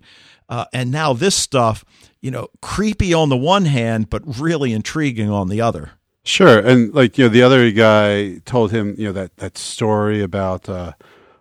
[0.49, 1.83] uh, and now this stuff,
[2.23, 5.91] you know, creepy on the one hand, but really intriguing on the other.
[6.23, 10.21] Sure, and like you know, the other guy told him you know that that story
[10.21, 10.93] about uh,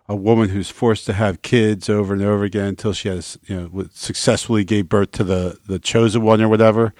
[0.09, 3.55] a woman who's forced to have kids over and over again until she has you
[3.55, 6.93] know successfully gave birth to the the chosen one or whatever.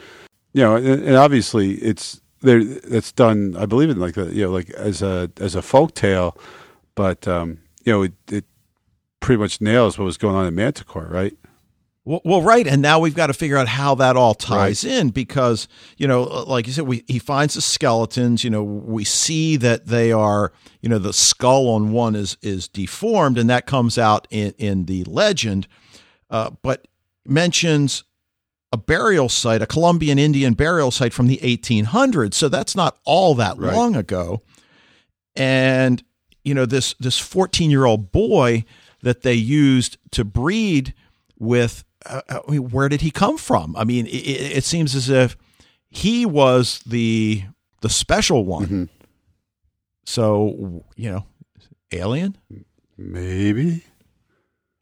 [0.54, 2.62] You know, and, and obviously it's there.
[2.62, 5.94] It's done, I believe, in like a, you know, like as a as a folk
[5.94, 6.38] tale,
[6.96, 8.46] but um, you know, it, it
[9.20, 11.36] pretty much nails what was going on in Manticore, right?
[12.06, 15.10] Well, well, right, and now we've got to figure out how that all ties in
[15.12, 18.44] because you know, like you said, we he finds the skeletons.
[18.44, 22.68] You know, we see that they are, you know, the skull on one is is
[22.68, 25.66] deformed, and that comes out in in the legend,
[26.30, 26.88] uh, but
[27.26, 28.04] mentions
[28.74, 32.34] a burial site, a Colombian Indian burial site from the 1800s.
[32.34, 33.74] So that's not all that Right.
[33.74, 34.42] long ago,
[35.36, 36.04] and
[36.44, 38.66] you know this this 14 year old boy
[39.02, 40.94] that they used to breed
[41.40, 45.10] with uh, I mean, where did he come from i mean it, it seems as
[45.10, 45.38] if
[45.90, 47.44] he was the
[47.82, 48.90] the special one Mhm.
[50.06, 51.26] so you know
[51.92, 52.38] alien
[52.98, 53.84] Maybe.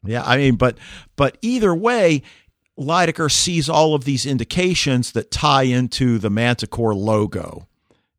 [0.04, 0.76] yeah i mean but
[1.16, 2.22] but either way
[2.78, 7.68] Lydecker sees all of these indications that tie into the Manticore logo.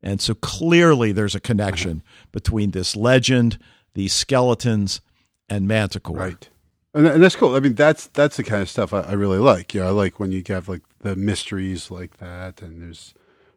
[0.00, 3.58] And so clearly there's a connection between this legend,
[3.94, 5.00] these skeletons,
[5.48, 6.16] and Manticore.
[6.16, 6.48] Right.
[6.94, 7.56] And, and that's cool.
[7.56, 9.74] I mean, that's that's the kind of stuff I, I really like.
[9.74, 13.14] You know, I like when you have like the mysteries like that, and there's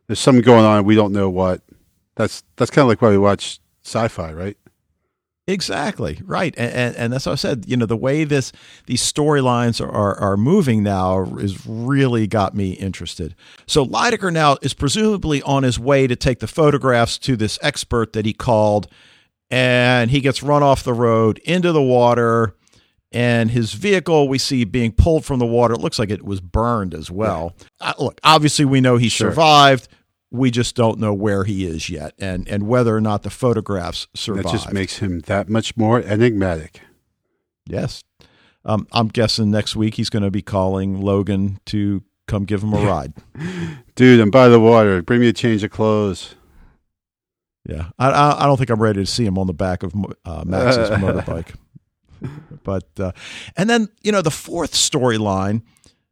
[0.07, 1.61] there's something going on we don't know what.
[2.15, 4.57] That's that's kind of like why we watch sci-fi, right?
[5.49, 7.63] Exactly right, and, and and that's what I said.
[7.67, 8.51] You know, the way this
[8.85, 13.33] these storylines are, are are moving now is really got me interested.
[13.65, 18.11] So Lydecker now is presumably on his way to take the photographs to this expert
[18.11, 18.89] that he called,
[19.49, 22.56] and he gets run off the road into the water,
[23.17, 25.73] and his vehicle we see being pulled from the water.
[25.73, 27.55] It looks like it was burned as well.
[27.81, 29.31] Uh, look, obviously we know he Sure.
[29.31, 29.87] survived.
[30.29, 34.07] We just don't know where he is yet, and and whether or not the photographs
[34.13, 34.47] survived.
[34.47, 36.81] That just makes him that much more enigmatic.
[37.65, 38.03] Yes.
[38.65, 42.73] Um, I'm guessing next week he's going to be calling Logan to come give him
[42.73, 43.13] a ride.
[43.95, 45.01] Dude, I'm by the water.
[45.01, 46.35] Bring me a change of clothes.
[47.65, 47.89] Yeah.
[47.97, 49.93] I, I, I don't think I'm ready to see him on the back of
[50.25, 51.55] uh, Max's motorbike.
[52.67, 53.13] But, uh,
[53.55, 55.61] and then, you know, the fourth storyline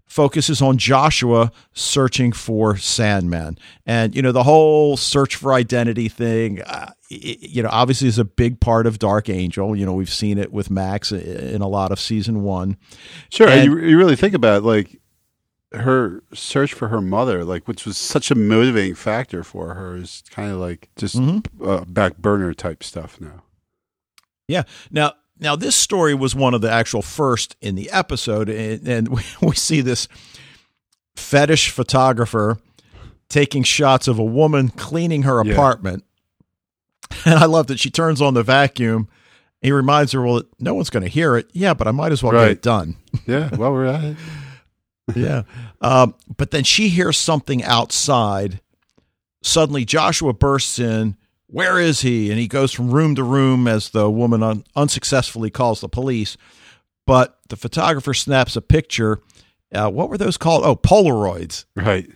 [0.05, 3.57] focuses on Joshua searching for Sandman.
[3.85, 8.17] And, you know, the whole search for identity thing, uh, y- you know, obviously is
[8.17, 9.75] a big part of Dark Angel.
[9.75, 12.77] You know, we've seen it with Max in a lot of season one.
[13.29, 15.01] Sure, and, you, you really think about it, like
[15.73, 20.23] her search for her mother, like which was such a motivating factor for her, is
[20.29, 21.45] kind of like just Mhm.
[21.61, 23.43] uh, back burner type stuff now.
[24.47, 24.63] Yeah.
[24.91, 29.07] Now, now this story was one of the actual first in the episode, and, and
[29.15, 30.07] we, we see this
[31.15, 32.57] fetish photographer
[33.29, 35.53] taking shots of a woman cleaning her Yeah.
[35.53, 36.03] apartment.
[37.23, 39.07] And I love that she turns on the vacuum.
[39.61, 41.47] He reminds her, "Well, no one's going to hear it.
[41.53, 44.17] Yeah, but I might as well get it done." Yeah, well, we're at it.
[45.15, 45.43] yeah.
[45.81, 48.59] Um, but then she hears something outside.
[49.43, 51.15] Suddenly, Joshua bursts in.
[51.55, 52.29] Where is he?
[52.31, 56.35] And he goes from room to room as the woman un- unsuccessfully calls the police.
[57.07, 59.21] But the photographer snaps a picture.
[59.73, 60.65] Uh, what were those called?
[60.65, 62.09] Oh, Polaroids, Right.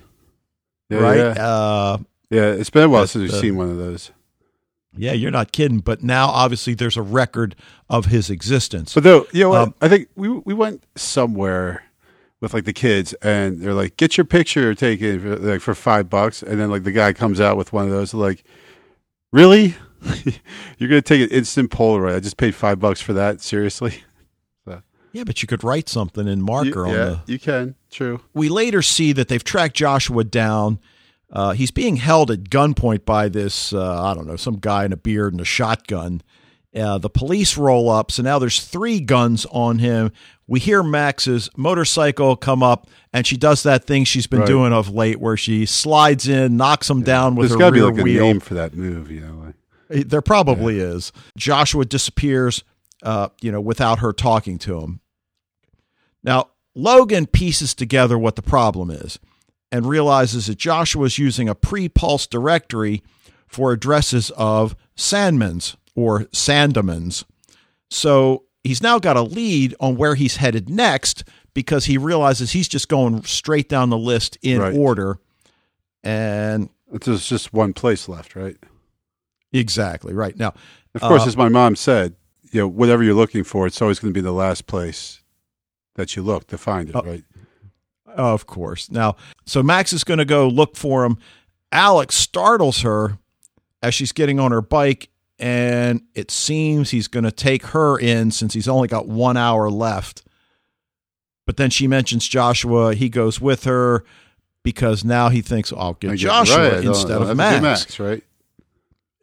[0.89, 1.17] Yeah, right?
[1.17, 1.47] Yeah.
[1.47, 1.97] Uh,
[2.29, 4.11] yeah, it's been a while since we've seen one of those.
[4.97, 5.79] yeah, you're not kidding.
[5.79, 7.55] But now, obviously, there's a record
[7.89, 8.93] of his existence.
[8.93, 9.55] But though, you know?
[9.55, 11.83] Um, I think we we went somewhere
[12.41, 16.09] with like the kids, and they're like, "Get your picture taken for, like for five
[16.09, 18.43] bucks," and then like the guy comes out with one of those, like,
[19.31, 19.75] "Really?
[20.77, 22.15] You're gonna take an instant Polaroid?
[22.15, 23.41] I just paid five bucks for that?
[23.41, 24.03] Seriously?"
[25.11, 27.75] yeah, but you could write something in You- marker on yeah, the you can.
[27.91, 28.21] True.
[28.33, 30.79] we later see that they've tracked Joshua down.
[31.31, 34.91] Uh, he's being held at gunpoint by this, uh, I don't know, some guy in
[34.93, 36.21] a beard and a shotgun.
[36.75, 40.11] Uh, the police roll up, so now there's three guns on him.
[40.45, 44.47] We hear Max's motorcycle come up, and she does that thing she's been Right.
[44.47, 47.71] doing of late, where she slides in, knocks him down with There's her got to
[47.73, 48.23] be rear like a wheel.
[48.23, 49.53] name for that move, you know.
[49.89, 51.11] Like, There probably is.
[51.35, 52.63] Joshua disappears,
[53.01, 54.99] uh, you know, without her talking to him.
[56.23, 59.17] Now, Logan pieces together what the problem is
[59.71, 63.01] and realizes that Joshua is using a pre pulse directory
[63.47, 67.23] for addresses of Sandmans or Sandemans.
[67.89, 71.23] So he's now got a lead on where he's headed next
[71.53, 74.75] because he realizes he's just going straight down the list in Right.
[74.75, 75.19] order.
[76.03, 78.57] And There's just one place left, right?
[79.51, 80.53] exactly right now,
[80.93, 82.15] Of course, Uh, as my mom said,
[82.51, 85.21] you know, whatever you're looking for, it's always going to be the last place
[85.95, 87.01] that you look to find it, Oh.
[87.01, 87.23] right?
[88.15, 88.89] of course.
[88.91, 91.17] Now, so Max is going to go look for him.
[91.71, 93.17] Alex startles her
[93.83, 98.31] as she's getting on her bike, and it seems he's going to take her in
[98.31, 100.23] since he's only got one hour left.
[101.45, 102.93] But then she mentions Joshua.
[102.93, 104.03] He goes with her
[104.63, 107.61] because now he thinks, I'll get Joshua right, instead of Max.
[107.61, 108.23] Max, right?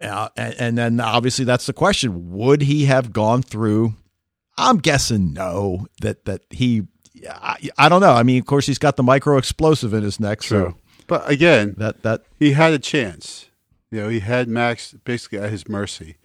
[0.00, 3.94] Uh, and, and then obviously that's the question: Would he have gone through?
[4.58, 5.86] I'm guessing no.
[6.00, 6.82] That that he,
[7.30, 8.12] I, I don't know.
[8.12, 10.74] I mean, of course, he's got the micro explosive in his neck, True.
[10.74, 13.46] so But again, that that he had a chance.
[13.96, 16.18] You know, he had Max basically at his mercy.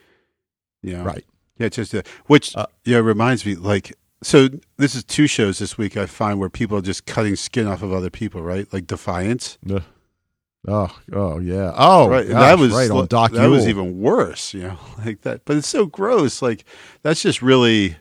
[0.83, 1.23] You know, right.
[1.57, 4.49] Yeah, just uh, which Uh, yeah reminds me like so.
[4.75, 7.81] This is two shows this week I find where people are just cutting skin off
[7.81, 8.67] of other people, right?
[8.73, 9.83] Like Defiance, Ugh.
[10.67, 11.71] Oh, oh yeah.
[11.77, 12.27] Oh, right?
[12.27, 13.31] Gosh, that was right on Doc.
[13.31, 15.45] that was even worse, you know, like that.
[15.45, 16.41] But it's so gross.
[16.41, 16.65] Like
[17.03, 17.95] that's just really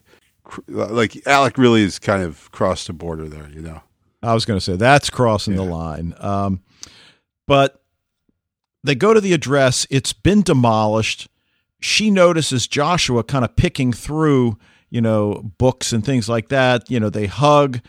[0.66, 3.82] like Alec really is kind of crossed the border there, you know.
[4.20, 6.14] I was going to say that's crossing the line.
[6.18, 6.60] Um,
[7.46, 7.79] but
[8.84, 9.86] they go to the address.
[9.90, 11.28] It's been demolished.
[11.80, 14.58] She notices Joshua kind of picking through,
[14.90, 16.90] you know, books and things like that.
[16.90, 17.80] You know, they hug,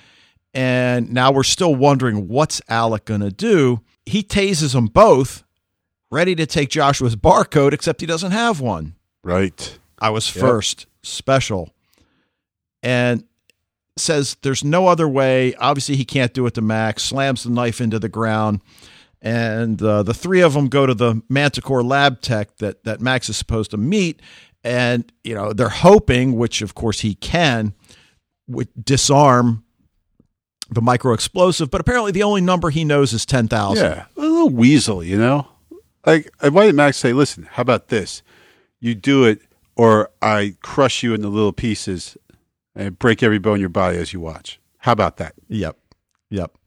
[0.54, 3.82] and now we're still wondering what's Alec going to do.
[4.06, 5.44] He tases them both,
[6.10, 8.96] ready to take Joshua's barcode, except he doesn't have one.
[9.24, 9.78] Right.
[10.00, 10.42] I was Yep.
[10.44, 11.70] first, special.
[12.82, 13.24] And
[13.98, 15.54] says there's no other way.
[15.56, 18.62] Obviously, he can't do it to Max, slams the knife into the ground.
[19.22, 23.30] And uh, the three of them go to the Manticore lab tech that, that Max
[23.30, 24.22] is supposed to meet.
[24.64, 27.74] And, you know, they're hoping, which of course he can,
[28.48, 29.64] would disarm
[30.72, 31.70] the micro explosive.
[31.70, 33.84] But apparently, the only number he knows is 10,000.
[33.84, 35.48] Yeah, a little weasel, you know.
[36.06, 38.24] Like, why did Max say, "Listen, how about this?
[38.80, 39.42] You do it,
[39.76, 42.18] or I crush you into little pieces
[42.76, 45.36] and break every bone in your body as you watch." How about that?
[45.48, 45.78] Yep.
[46.32, 46.58] Yep.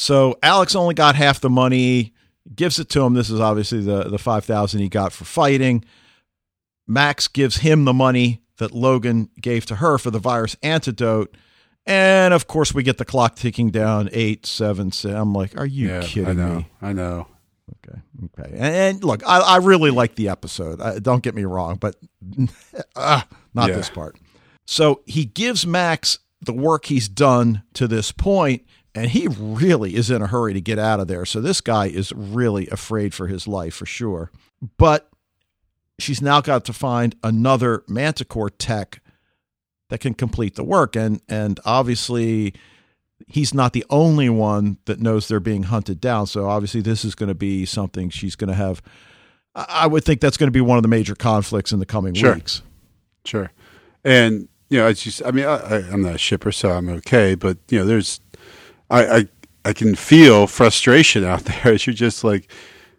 [0.00, 2.14] So Alex only got half the money,
[2.54, 3.14] gives it to him.
[3.14, 5.84] This is obviously the, the 5000 he got for fighting.
[6.86, 11.36] Max gives him the money that Logan gave to her for the virus antidote.
[11.84, 15.12] And of course, we get the clock ticking down eight, seven, six.
[15.12, 16.54] I'm like, are you yeah, kidding I know.
[16.58, 16.66] me?
[16.80, 17.26] I know.
[17.88, 17.98] Okay.
[18.26, 18.50] Okay.
[18.56, 20.80] And, and look, I, I really like the episode.
[20.80, 21.96] Uh, don't get me wrong, but
[22.94, 23.22] uh,
[23.52, 23.74] not Yeah.
[23.74, 24.16] this part.
[24.64, 28.64] So he gives Max the work he's done to this point,
[28.98, 31.24] and he really is in a hurry to get out of there.
[31.24, 34.30] So this guy is really afraid for his life for sure.
[34.76, 35.08] But
[35.98, 39.00] she's now got to find another Manticore tech
[39.88, 40.96] that can complete the work.
[40.96, 42.54] And and obviously
[43.26, 46.26] he's not the only one that knows they're being hunted down.
[46.26, 48.82] So obviously, this is going to be something she's going to have.
[49.54, 52.14] I would think that's going to be one of the major conflicts in the coming
[52.14, 52.34] Sure.
[52.34, 52.62] weeks.
[53.24, 53.50] Sure.
[54.04, 55.22] And you know, it's just.
[55.24, 57.34] I mean, I, I, I'm not a shipper, so I'm okay.
[57.34, 58.20] But you know, there's,
[58.90, 59.28] I, I,
[59.64, 61.74] I can feel frustration out there.
[61.74, 62.50] As you're just like,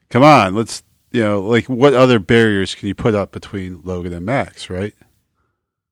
[0.10, 0.84] come on, let's.
[1.12, 4.94] You know, like what other barriers can you put up between Logan and Max, right?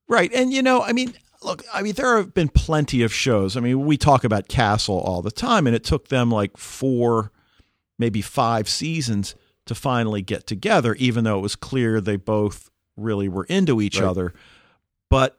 [0.08, 0.32] Right.
[0.32, 3.58] And, you know, I mean, look, I mean, there have been plenty of shows.
[3.58, 7.32] I mean, we talk about Castle all the time, and it took them like four,
[7.98, 9.34] maybe five seasons
[9.66, 14.00] to finally get together, even though it was clear they both really were into each
[14.00, 14.08] Right.
[14.08, 14.34] other.
[15.10, 15.37] But,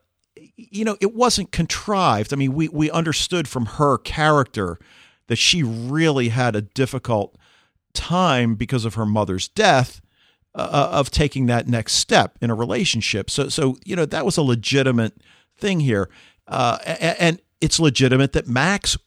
[0.71, 2.33] you know, it wasn't contrived.
[2.33, 4.77] I mean, we, we understood from her character
[5.27, 7.35] that she really had a difficult
[7.93, 10.01] time because of her mother's death
[10.55, 13.29] uh, of taking that next step in a relationship.
[13.29, 15.13] So, so you know that was a legitimate
[15.57, 16.09] thing here,
[16.47, 18.97] uh, and it's legitimate that Max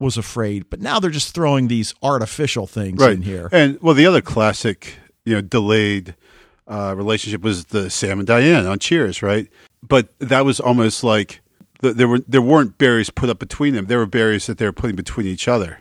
[0.00, 3.48] was afraid, but now they're just throwing these artificial things Right in here.
[3.52, 6.14] And well, the other classic, you know, delayed
[6.66, 9.48] uh, relationship was the Sam and Diane on Cheers, right?
[9.82, 11.40] But that was almost like
[11.82, 13.86] th- there were there weren't barriers put up between them.
[13.86, 15.78] There were barriers that they were putting between each other,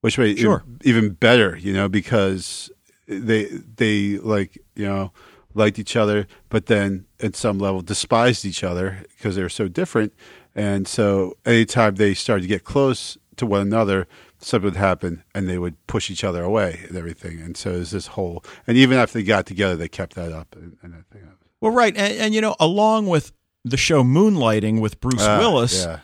[0.00, 2.70] which made it even better, you know, because
[3.06, 5.12] they they like you know
[5.54, 9.68] liked each other, but then at some level despised each other because they were so
[9.68, 10.12] different.
[10.54, 14.06] And so anytime they started to get close to one another,
[14.38, 17.40] something would happen and they would push each other away and everything.
[17.40, 20.54] And so there's this whole, and even after they got together, they kept that up
[20.54, 21.35] and, and that thing up.
[21.60, 23.32] Well, right, and, and you know, along with
[23.64, 25.98] the show Moonlighting with Bruce Ah, Willis, Yeah.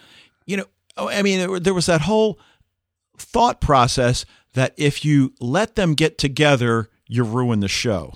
[0.47, 0.65] you know,
[0.97, 2.39] oh, I mean, there- there was that whole
[3.19, 4.25] thought process
[4.55, 8.15] that if you let them get together, you ruin the show.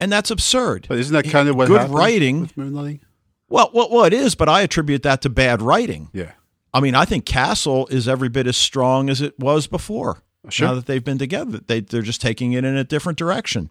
[0.00, 0.86] And that's absurd.
[0.88, 2.40] But isn't that kind of what Good writing.
[2.42, 3.00] with Moonlighting?
[3.48, 6.08] Well, well, well, it is, but I attribute that to bad writing.
[6.12, 6.32] Yeah.
[6.74, 10.22] I mean, I think Castle is every bit as strong as it was before.
[10.50, 10.68] Sure.
[10.68, 13.70] Now that they've been together, they they're just taking it in a different direction,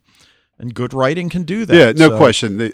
[0.59, 1.75] and good writing can do that.
[1.75, 2.57] Yeah, no So- question.
[2.57, 2.73] They,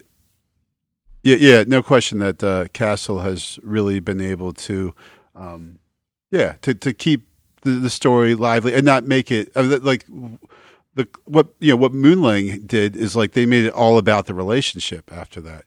[1.24, 4.96] yeah, yeah, no question that uh, Castle has really been able to,
[5.36, 5.78] um,
[6.32, 7.28] yeah, to to keep
[7.62, 10.06] the, the story lively and not make it uh, like
[10.96, 14.34] the what you know what Moonlighting did is like they made it all about the
[14.34, 15.66] relationship after that,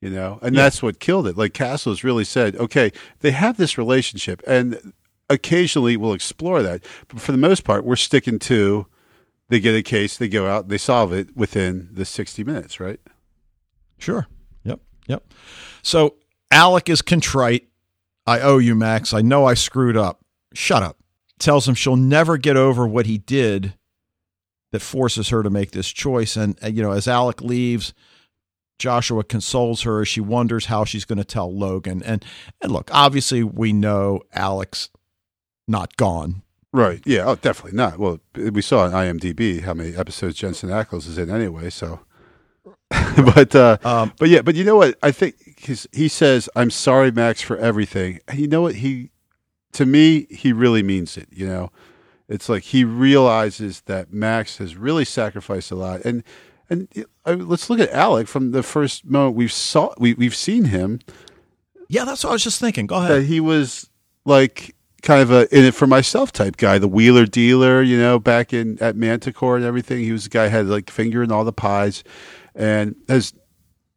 [0.00, 0.62] you know, and Yeah.
[0.62, 1.36] that's what killed it.
[1.36, 2.90] Like Castle has really said, okay,
[3.20, 4.92] they have this relationship, and
[5.30, 8.86] occasionally we'll explore that, but for the most part, we're sticking to.
[9.48, 13.00] They get a case, they go out, they solve it within the sixty minutes, right?
[13.98, 14.26] Sure.
[14.64, 14.80] Yep.
[15.06, 15.32] Yep.
[15.82, 16.16] So
[16.50, 17.68] Alec is contrite.
[18.26, 19.12] I owe you, Max.
[19.14, 20.24] I know I screwed up.
[20.52, 20.98] Shut up.
[21.38, 23.74] Tells him she'll never get over what he did
[24.72, 26.36] that forces her to make this choice.
[26.36, 27.94] And, uh, you know, as Alec leaves,
[28.80, 32.02] Joshua consoles her as she wonders how she's going to tell Logan.
[32.02, 32.24] And,
[32.60, 34.90] and look, obviously, we know Alec's
[35.68, 36.42] not gone.
[36.76, 37.00] Right.
[37.06, 37.24] Yeah.
[37.24, 37.98] Oh, definitely not.
[37.98, 41.70] Well, we saw on IMDb how many episodes Jensen Ackles is in anyway.
[41.70, 42.00] So,
[42.90, 44.98] but uh, Um, but yeah, but you know what?
[45.02, 48.74] I think his, he says, "I'm sorry, Max, for everything." And you know what?
[48.74, 49.10] He,
[49.72, 51.28] to me, he really means it.
[51.32, 51.70] You know,
[52.28, 56.22] it's like he realizes that Max has really sacrificed a lot, and
[56.68, 56.88] and
[57.24, 61.00] uh, let's look at Alec from the first moment we've saw we we've seen him
[61.88, 62.86] yeah, that's what I was just thinking.
[62.86, 63.24] Go ahead.
[63.24, 63.88] he was
[64.24, 64.74] like
[65.06, 68.52] kind of a in it for myself type guy, the wheeler dealer, you know, back
[68.52, 70.00] in at Manticore and everything.
[70.00, 72.02] He was the guy had like finger in all the pies
[72.54, 73.32] and has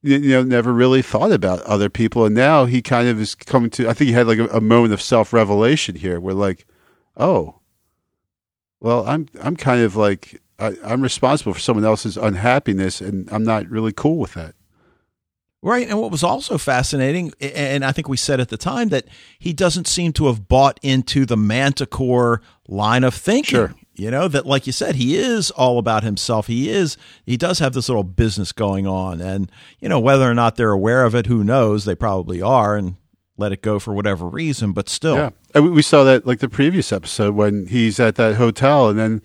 [0.04, 3.70] you know never really thought about other people and now he kind of is coming
[3.72, 6.68] to I think he had like a, a moment of self revelation here where like,
[7.18, 7.60] oh,
[8.80, 13.44] well, I'm I'm kind of like I, I'm responsible for someone else's unhappiness and I'm
[13.44, 14.54] not really cool with that.
[15.62, 15.88] Right.
[15.90, 19.06] And what was also fascinating, and I think we said at the time, that
[19.38, 23.58] he doesn't seem to have bought into the Manticore line of thinking.
[23.58, 23.76] Sure.
[23.94, 26.48] You know, that like you said, he is all about himself.
[26.48, 26.96] He is,
[27.26, 29.20] he does have this little business going on.
[29.20, 29.52] And,
[29.82, 31.84] you know, whether or not they're aware of it, who knows?
[31.84, 32.96] They probably are and
[33.36, 35.16] let it go for whatever reason, but still.
[35.16, 38.88] Yeah, and we- we saw that like the previous episode when he's at that hotel
[38.88, 39.22] and then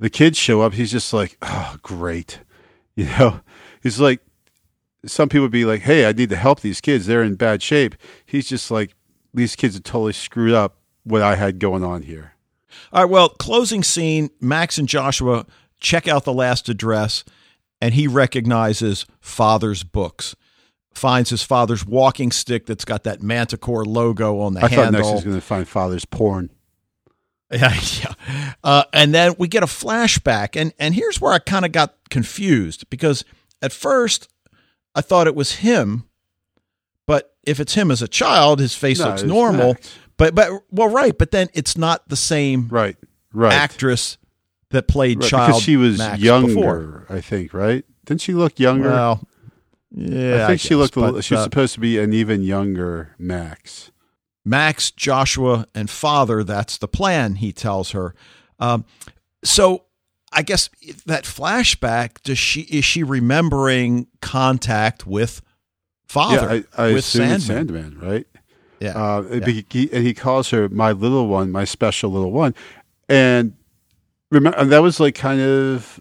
[0.00, 0.72] the kids show up.
[0.74, 2.40] He's just like, oh, great,
[2.96, 3.40] you know.
[3.84, 4.20] He's like,
[5.06, 7.06] some people would be like, hey, I need to help these kids.
[7.06, 7.94] They're in bad shape.
[8.24, 8.94] He's just like,
[9.34, 12.34] these kids have totally screwed up what I had going on here.
[12.92, 13.10] All right.
[13.10, 15.46] Well, closing scene Max and Joshua
[15.80, 17.24] check out the last address,
[17.80, 20.36] and he recognizes father's books.
[20.94, 24.92] Finds his father's walking stick that's got that Manticore logo on the I thought handle.
[25.00, 26.50] next he was going to find father's porn.
[27.54, 28.14] Yeah, yeah.
[28.64, 31.94] Uh, and then we get a flashback, and and here's where I kind of got
[32.08, 33.26] confused because
[33.60, 34.31] at first
[34.94, 36.04] I thought it was him,
[37.06, 39.76] but if it's him as a child, his face No, looks normal.
[40.16, 41.16] But but well, right.
[41.16, 42.96] But then it's not the same Right,
[43.32, 43.52] right.
[43.52, 44.18] actress
[44.70, 47.06] that played Right, child because she was Max younger, before.
[47.08, 47.52] I think.
[47.54, 47.84] Right?
[48.04, 48.90] Didn't she look younger?
[48.90, 49.26] Well,
[49.94, 50.96] yeah, I think she guess, looked.
[50.96, 53.90] a but, little, she was uh, supposed to be an even younger Max.
[54.44, 56.42] Max, Joshua, and father.
[56.42, 58.14] That's the plan, he tells her.
[58.58, 58.84] Um,
[59.44, 59.84] so
[60.32, 60.68] I guess
[61.06, 65.42] that flashback, does she is she remembering contact with
[66.06, 66.56] father?
[66.56, 67.40] Yeah, I, I with assume Sandman.
[67.40, 68.26] Sandman, right?
[68.80, 68.90] Yeah.
[68.92, 69.62] Uh, Yeah.
[69.70, 72.54] he, and he calls her my little one, my special little one,
[73.08, 73.54] and
[74.30, 76.00] remember and that was like kind of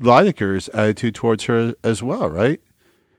[0.00, 2.60] Lydecker's attitude towards her as well, right?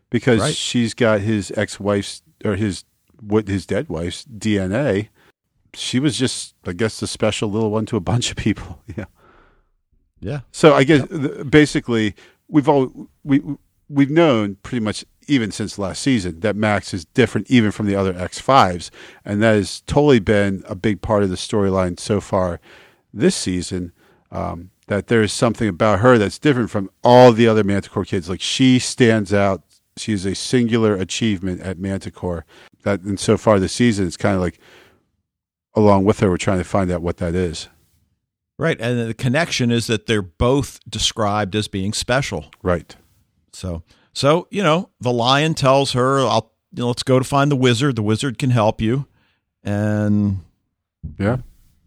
[0.09, 0.55] Because Right.
[0.55, 2.83] she's got his ex-wife's or his
[3.21, 5.09] what his dead wife's DNA.
[5.75, 8.81] She was just, I guess, the special little one to a bunch of people.
[8.97, 9.05] Yeah.
[10.19, 10.41] Yeah.
[10.51, 11.05] So I guess
[11.49, 12.15] basically
[12.47, 13.41] we've all we
[13.87, 17.95] we've known pretty much even since last season that Max is different even from the
[17.95, 18.91] other X fives,
[19.23, 22.59] and that has totally been a big part of the storyline so far
[23.13, 23.91] this season.
[24.31, 28.27] Um, that there is something about her that's different from all the other Manticore kids.
[28.27, 29.61] Like she stands out.
[29.97, 32.43] she is a singular achievement at Manticore.
[32.83, 34.59] That and so far this season, it's kind of like
[35.75, 37.69] along with her, we're trying to find out what that is.
[38.59, 38.79] Right.
[38.81, 42.51] And the connection is that they're both described as being special.
[42.61, 42.95] Right.
[43.53, 43.83] So
[44.13, 47.55] so, you know, the lion tells her, I'll you know, let's go to find the
[47.55, 47.95] wizard.
[47.95, 49.07] The wizard can help you.
[49.63, 50.41] And
[51.17, 51.37] Yeah.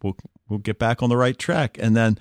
[0.02, 0.16] we'll
[0.48, 1.76] we'll get back on the right track.
[1.78, 2.18] And then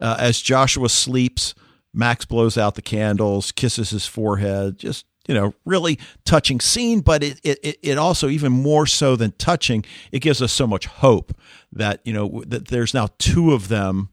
[0.00, 1.54] uh, as Joshua sleeps,
[1.94, 7.22] Max blows out the candles, kisses his forehead, just you know, really touching scene, but
[7.22, 11.34] it, it, it also, even more so than touching, it gives us so much hope
[11.72, 14.10] that, you know, that there's now two of them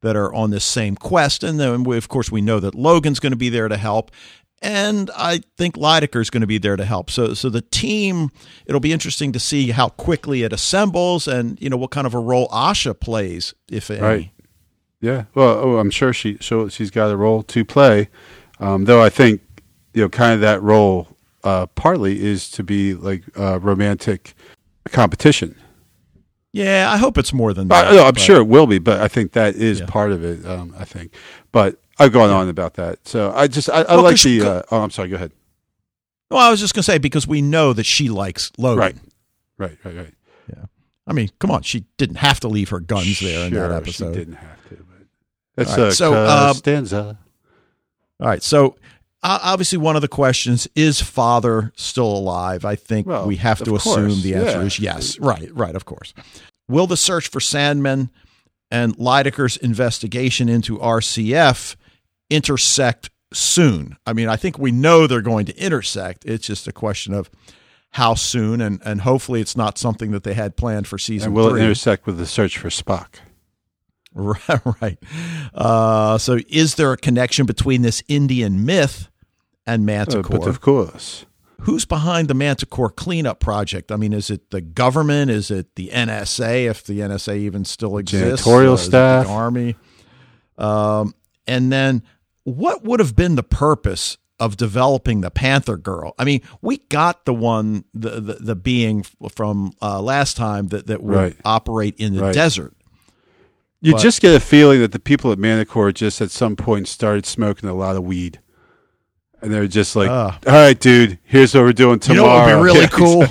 [0.00, 1.42] that are on this same quest.
[1.44, 4.10] And then, we, of course, we know that Logan's going to be there to help.
[4.60, 7.10] And I think Lydecker is going to be there to help.
[7.10, 8.30] So, so the team,
[8.66, 12.14] it'll be interesting to see how quickly it assembles, and you know what kind of
[12.14, 14.00] a role Asha plays, if any.
[14.00, 14.30] Right.
[15.00, 15.24] Yeah.
[15.34, 18.08] Well, oh, I'm sure she she's got a role to play.
[18.58, 19.42] Um, though I think
[19.98, 21.08] you know, kind of that role
[21.42, 24.34] uh, partly is to be like uh, romantic
[24.92, 25.56] competition.
[26.52, 27.88] Yeah, I hope it's more than that.
[27.88, 29.86] I, no, I'm sure it will be, but I think that is yeah.
[29.86, 30.46] part of it.
[30.46, 31.12] Um, I think,
[31.50, 32.36] but I've gone yeah.
[32.36, 33.08] on about that.
[33.08, 34.42] So I just I, I well, like the.
[34.42, 35.08] Uh, oh, I'm sorry.
[35.08, 35.32] Go ahead.
[36.30, 38.78] Well, I was just going to say because we know that she likes Logan.
[38.78, 38.94] Right.
[39.58, 39.78] Right.
[39.84, 39.96] Right.
[39.96, 40.14] Right.
[40.48, 40.64] Yeah.
[41.08, 41.62] I mean, come on.
[41.62, 44.14] She didn't have to leave her guns sure, there in that episode.
[44.14, 44.76] She didn't have to.
[44.76, 45.06] But
[45.56, 47.18] that's right, a so, uh, stanza.
[48.20, 48.44] All right.
[48.44, 48.76] So
[49.22, 52.64] Uh, obviously, one of the questions is father still alive?
[52.64, 54.22] I think well, we have to assume course.
[54.22, 54.66] the answer yeah.
[54.66, 55.18] is yes.
[55.18, 55.50] Right.
[55.52, 55.74] Right.
[55.74, 56.14] Of course.
[56.68, 58.10] Will the search for Sandman
[58.70, 61.76] and Lydecker's investigation into RCF
[62.30, 63.96] intersect soon.
[64.06, 66.24] I mean, I think we know they're going to intersect.
[66.24, 67.30] It's just a question of
[67.92, 71.28] how soon, and, and hopefully it's not something that they had planned for season.
[71.28, 71.60] And will three.
[71.60, 73.16] it intersect with the search for Spock?
[74.18, 74.60] Right.
[74.82, 74.98] right.
[75.54, 79.08] Uh, so, is there a connection between this Indian myth
[79.64, 80.36] and Manticore?
[80.36, 81.24] Uh, but of course.
[81.62, 83.90] Who's behind the Manticore cleanup project?
[83.90, 85.30] I mean, is it the government?
[85.30, 86.70] Is it the NSA?
[86.70, 89.76] If the NSA even still exists, janitorial uh, staff, the army,
[90.56, 91.14] um,
[91.48, 92.04] and then
[92.44, 96.14] what would have been the purpose of developing the Panther Girl?
[96.16, 99.04] I mean, we got the one, the the, the being
[99.34, 101.36] from uh, last time that that would right.
[101.44, 102.34] operate in the right.
[102.34, 102.74] desert.
[103.80, 106.88] You but, just get a feeling that the people at Manticore just at some point
[106.88, 108.40] started smoking a lot of weed.
[109.40, 112.46] And they're just like, uh, all right, dude, here's what we're doing tomorrow.
[112.46, 113.24] You know be really cool?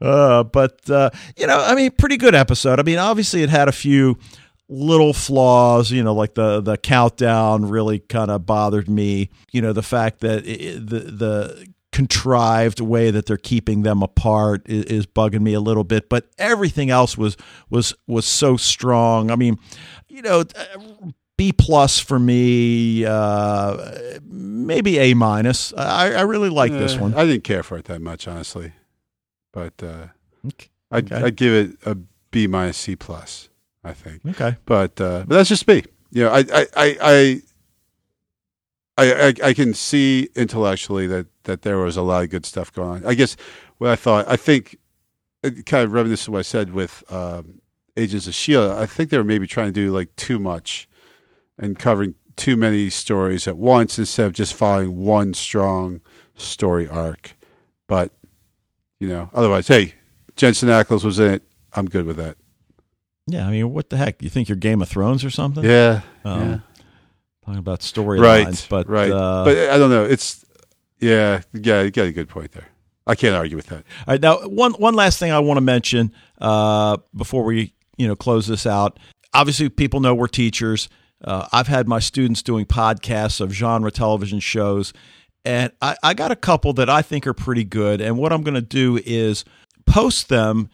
[0.00, 2.80] uh, but, uh, you know, I mean, pretty good episode.
[2.80, 4.16] I mean, obviously it had a few
[4.68, 9.30] little flaws, you know, like the the countdown really kind of bothered me.
[9.50, 11.66] You know, the fact that it, the the
[11.98, 16.28] contrived way that they're keeping them apart is, is, bugging me a little bit, but
[16.38, 17.36] everything else was
[17.70, 19.32] was was so strong.
[19.32, 19.58] I mean,
[20.08, 20.44] you know,
[21.36, 25.74] B plus for me, uh, maybe A minus.
[25.76, 27.14] I, I really like this one.
[27.14, 28.74] I didn't care for it that much, honestly,
[29.52, 30.06] but uh,
[30.46, 30.68] okay.
[30.92, 31.96] I'd, I'd give it a
[32.30, 33.48] B minus C plus.
[33.82, 34.24] I think.
[34.24, 34.56] Okay.
[34.66, 35.82] But uh, but that's just me.
[36.12, 37.42] You know, I I I I,
[38.98, 43.04] I, I can see intellectually that that there was a lot of good stuff going
[43.04, 43.06] on.
[43.06, 43.36] I guess
[43.78, 44.76] what I thought, I think,
[45.42, 47.60] kind of reminiscent to what I said with um,
[47.96, 48.72] Agents of Shield.
[48.72, 50.88] I think they were maybe trying to do like too much
[51.58, 56.00] and covering too many stories at once instead of just following one strong
[56.36, 57.36] story arc.
[57.86, 58.12] But
[59.00, 59.94] you know, otherwise, hey,
[60.36, 61.42] Jensen Ackles was in it.
[61.72, 62.36] I'm good with that.
[63.26, 64.22] Yeah, I mean, what the heck?
[64.22, 65.62] You think you're Game of Thrones or something?
[65.62, 66.58] Yeah, um, yeah.
[67.48, 68.66] Talking about storylines, right?
[68.68, 70.04] But right, uh, but I don't know.
[70.04, 70.44] It's
[71.00, 71.80] yeah, yeah.
[71.80, 72.68] You got a good point there.
[73.06, 73.84] I can't argue with that.
[74.06, 78.06] All right, now one one last thing I want to mention uh, before we you
[78.06, 78.98] know close this out.
[79.32, 80.90] Obviously, people know we're teachers.
[81.24, 84.92] Uh, I've had my students doing podcasts of genre television shows,
[85.42, 88.02] and I, I got a couple that I think are pretty good.
[88.02, 89.46] And what I'm going to do is
[89.86, 90.68] post them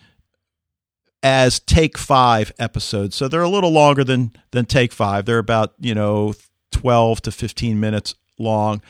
[1.22, 3.14] as Take Five episodes.
[3.14, 5.24] So they're a little longer than than Take Five.
[5.24, 6.34] They're about you know
[6.74, 8.82] twelve to fifteen minutes long.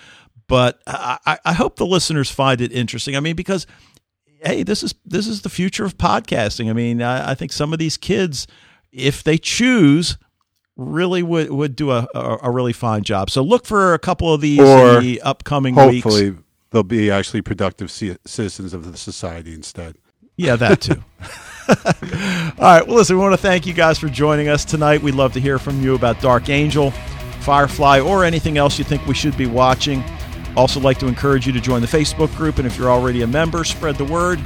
[0.46, 3.16] But I, I hope the listeners find it interesting.
[3.16, 3.66] I mean, because
[4.44, 6.68] hey, this is this is the future of podcasting.
[6.68, 8.46] I mean, I, I think some of these kids,
[8.92, 10.18] if they choose,
[10.76, 13.30] really would would do a, a, a, really fine job.
[13.30, 16.42] So look for a couple of these or in the upcoming hopefully weeks.
[16.70, 19.96] they'll be actually productive citizens of the society instead.
[20.36, 21.02] Yeah, that too.
[21.68, 21.74] All
[22.58, 22.86] right.
[22.86, 25.00] Well, listen, we want to thank you guys for joining us tonight.
[25.00, 26.92] We'd love to hear from you about Dark Angel,
[27.44, 30.02] Firefly, or anything else you think we should be watching.
[30.56, 33.26] Also, like to encourage you to join the Facebook group, and if you're already a
[33.26, 34.38] member, spread the word.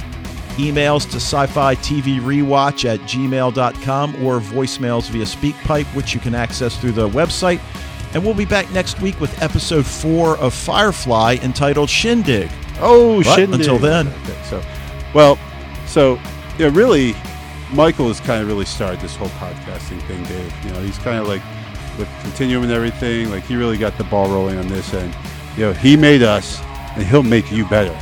[0.57, 6.35] Emails to sci fi TV rewatch at gmail.com or voicemails via SpeakPipe, which you can
[6.35, 7.61] access through the website.
[8.13, 12.49] And we'll be back next week with episode four of Firefly entitled Shindig.
[12.79, 13.59] Oh, but Shindig.
[13.61, 14.07] Until then.
[14.07, 14.63] Okay, so,
[15.13, 15.39] well,
[15.85, 16.19] so
[16.57, 17.15] yeah, really,
[17.71, 20.65] Michael has kind of really started this whole podcasting thing, Dave.
[20.65, 21.41] You know, he's kind of like
[21.99, 23.29] with Continuum and everything.
[23.29, 25.13] Like he really got the ball rolling on this, and
[25.55, 26.59] you know, he made us,
[26.95, 27.95] and he'll make you better.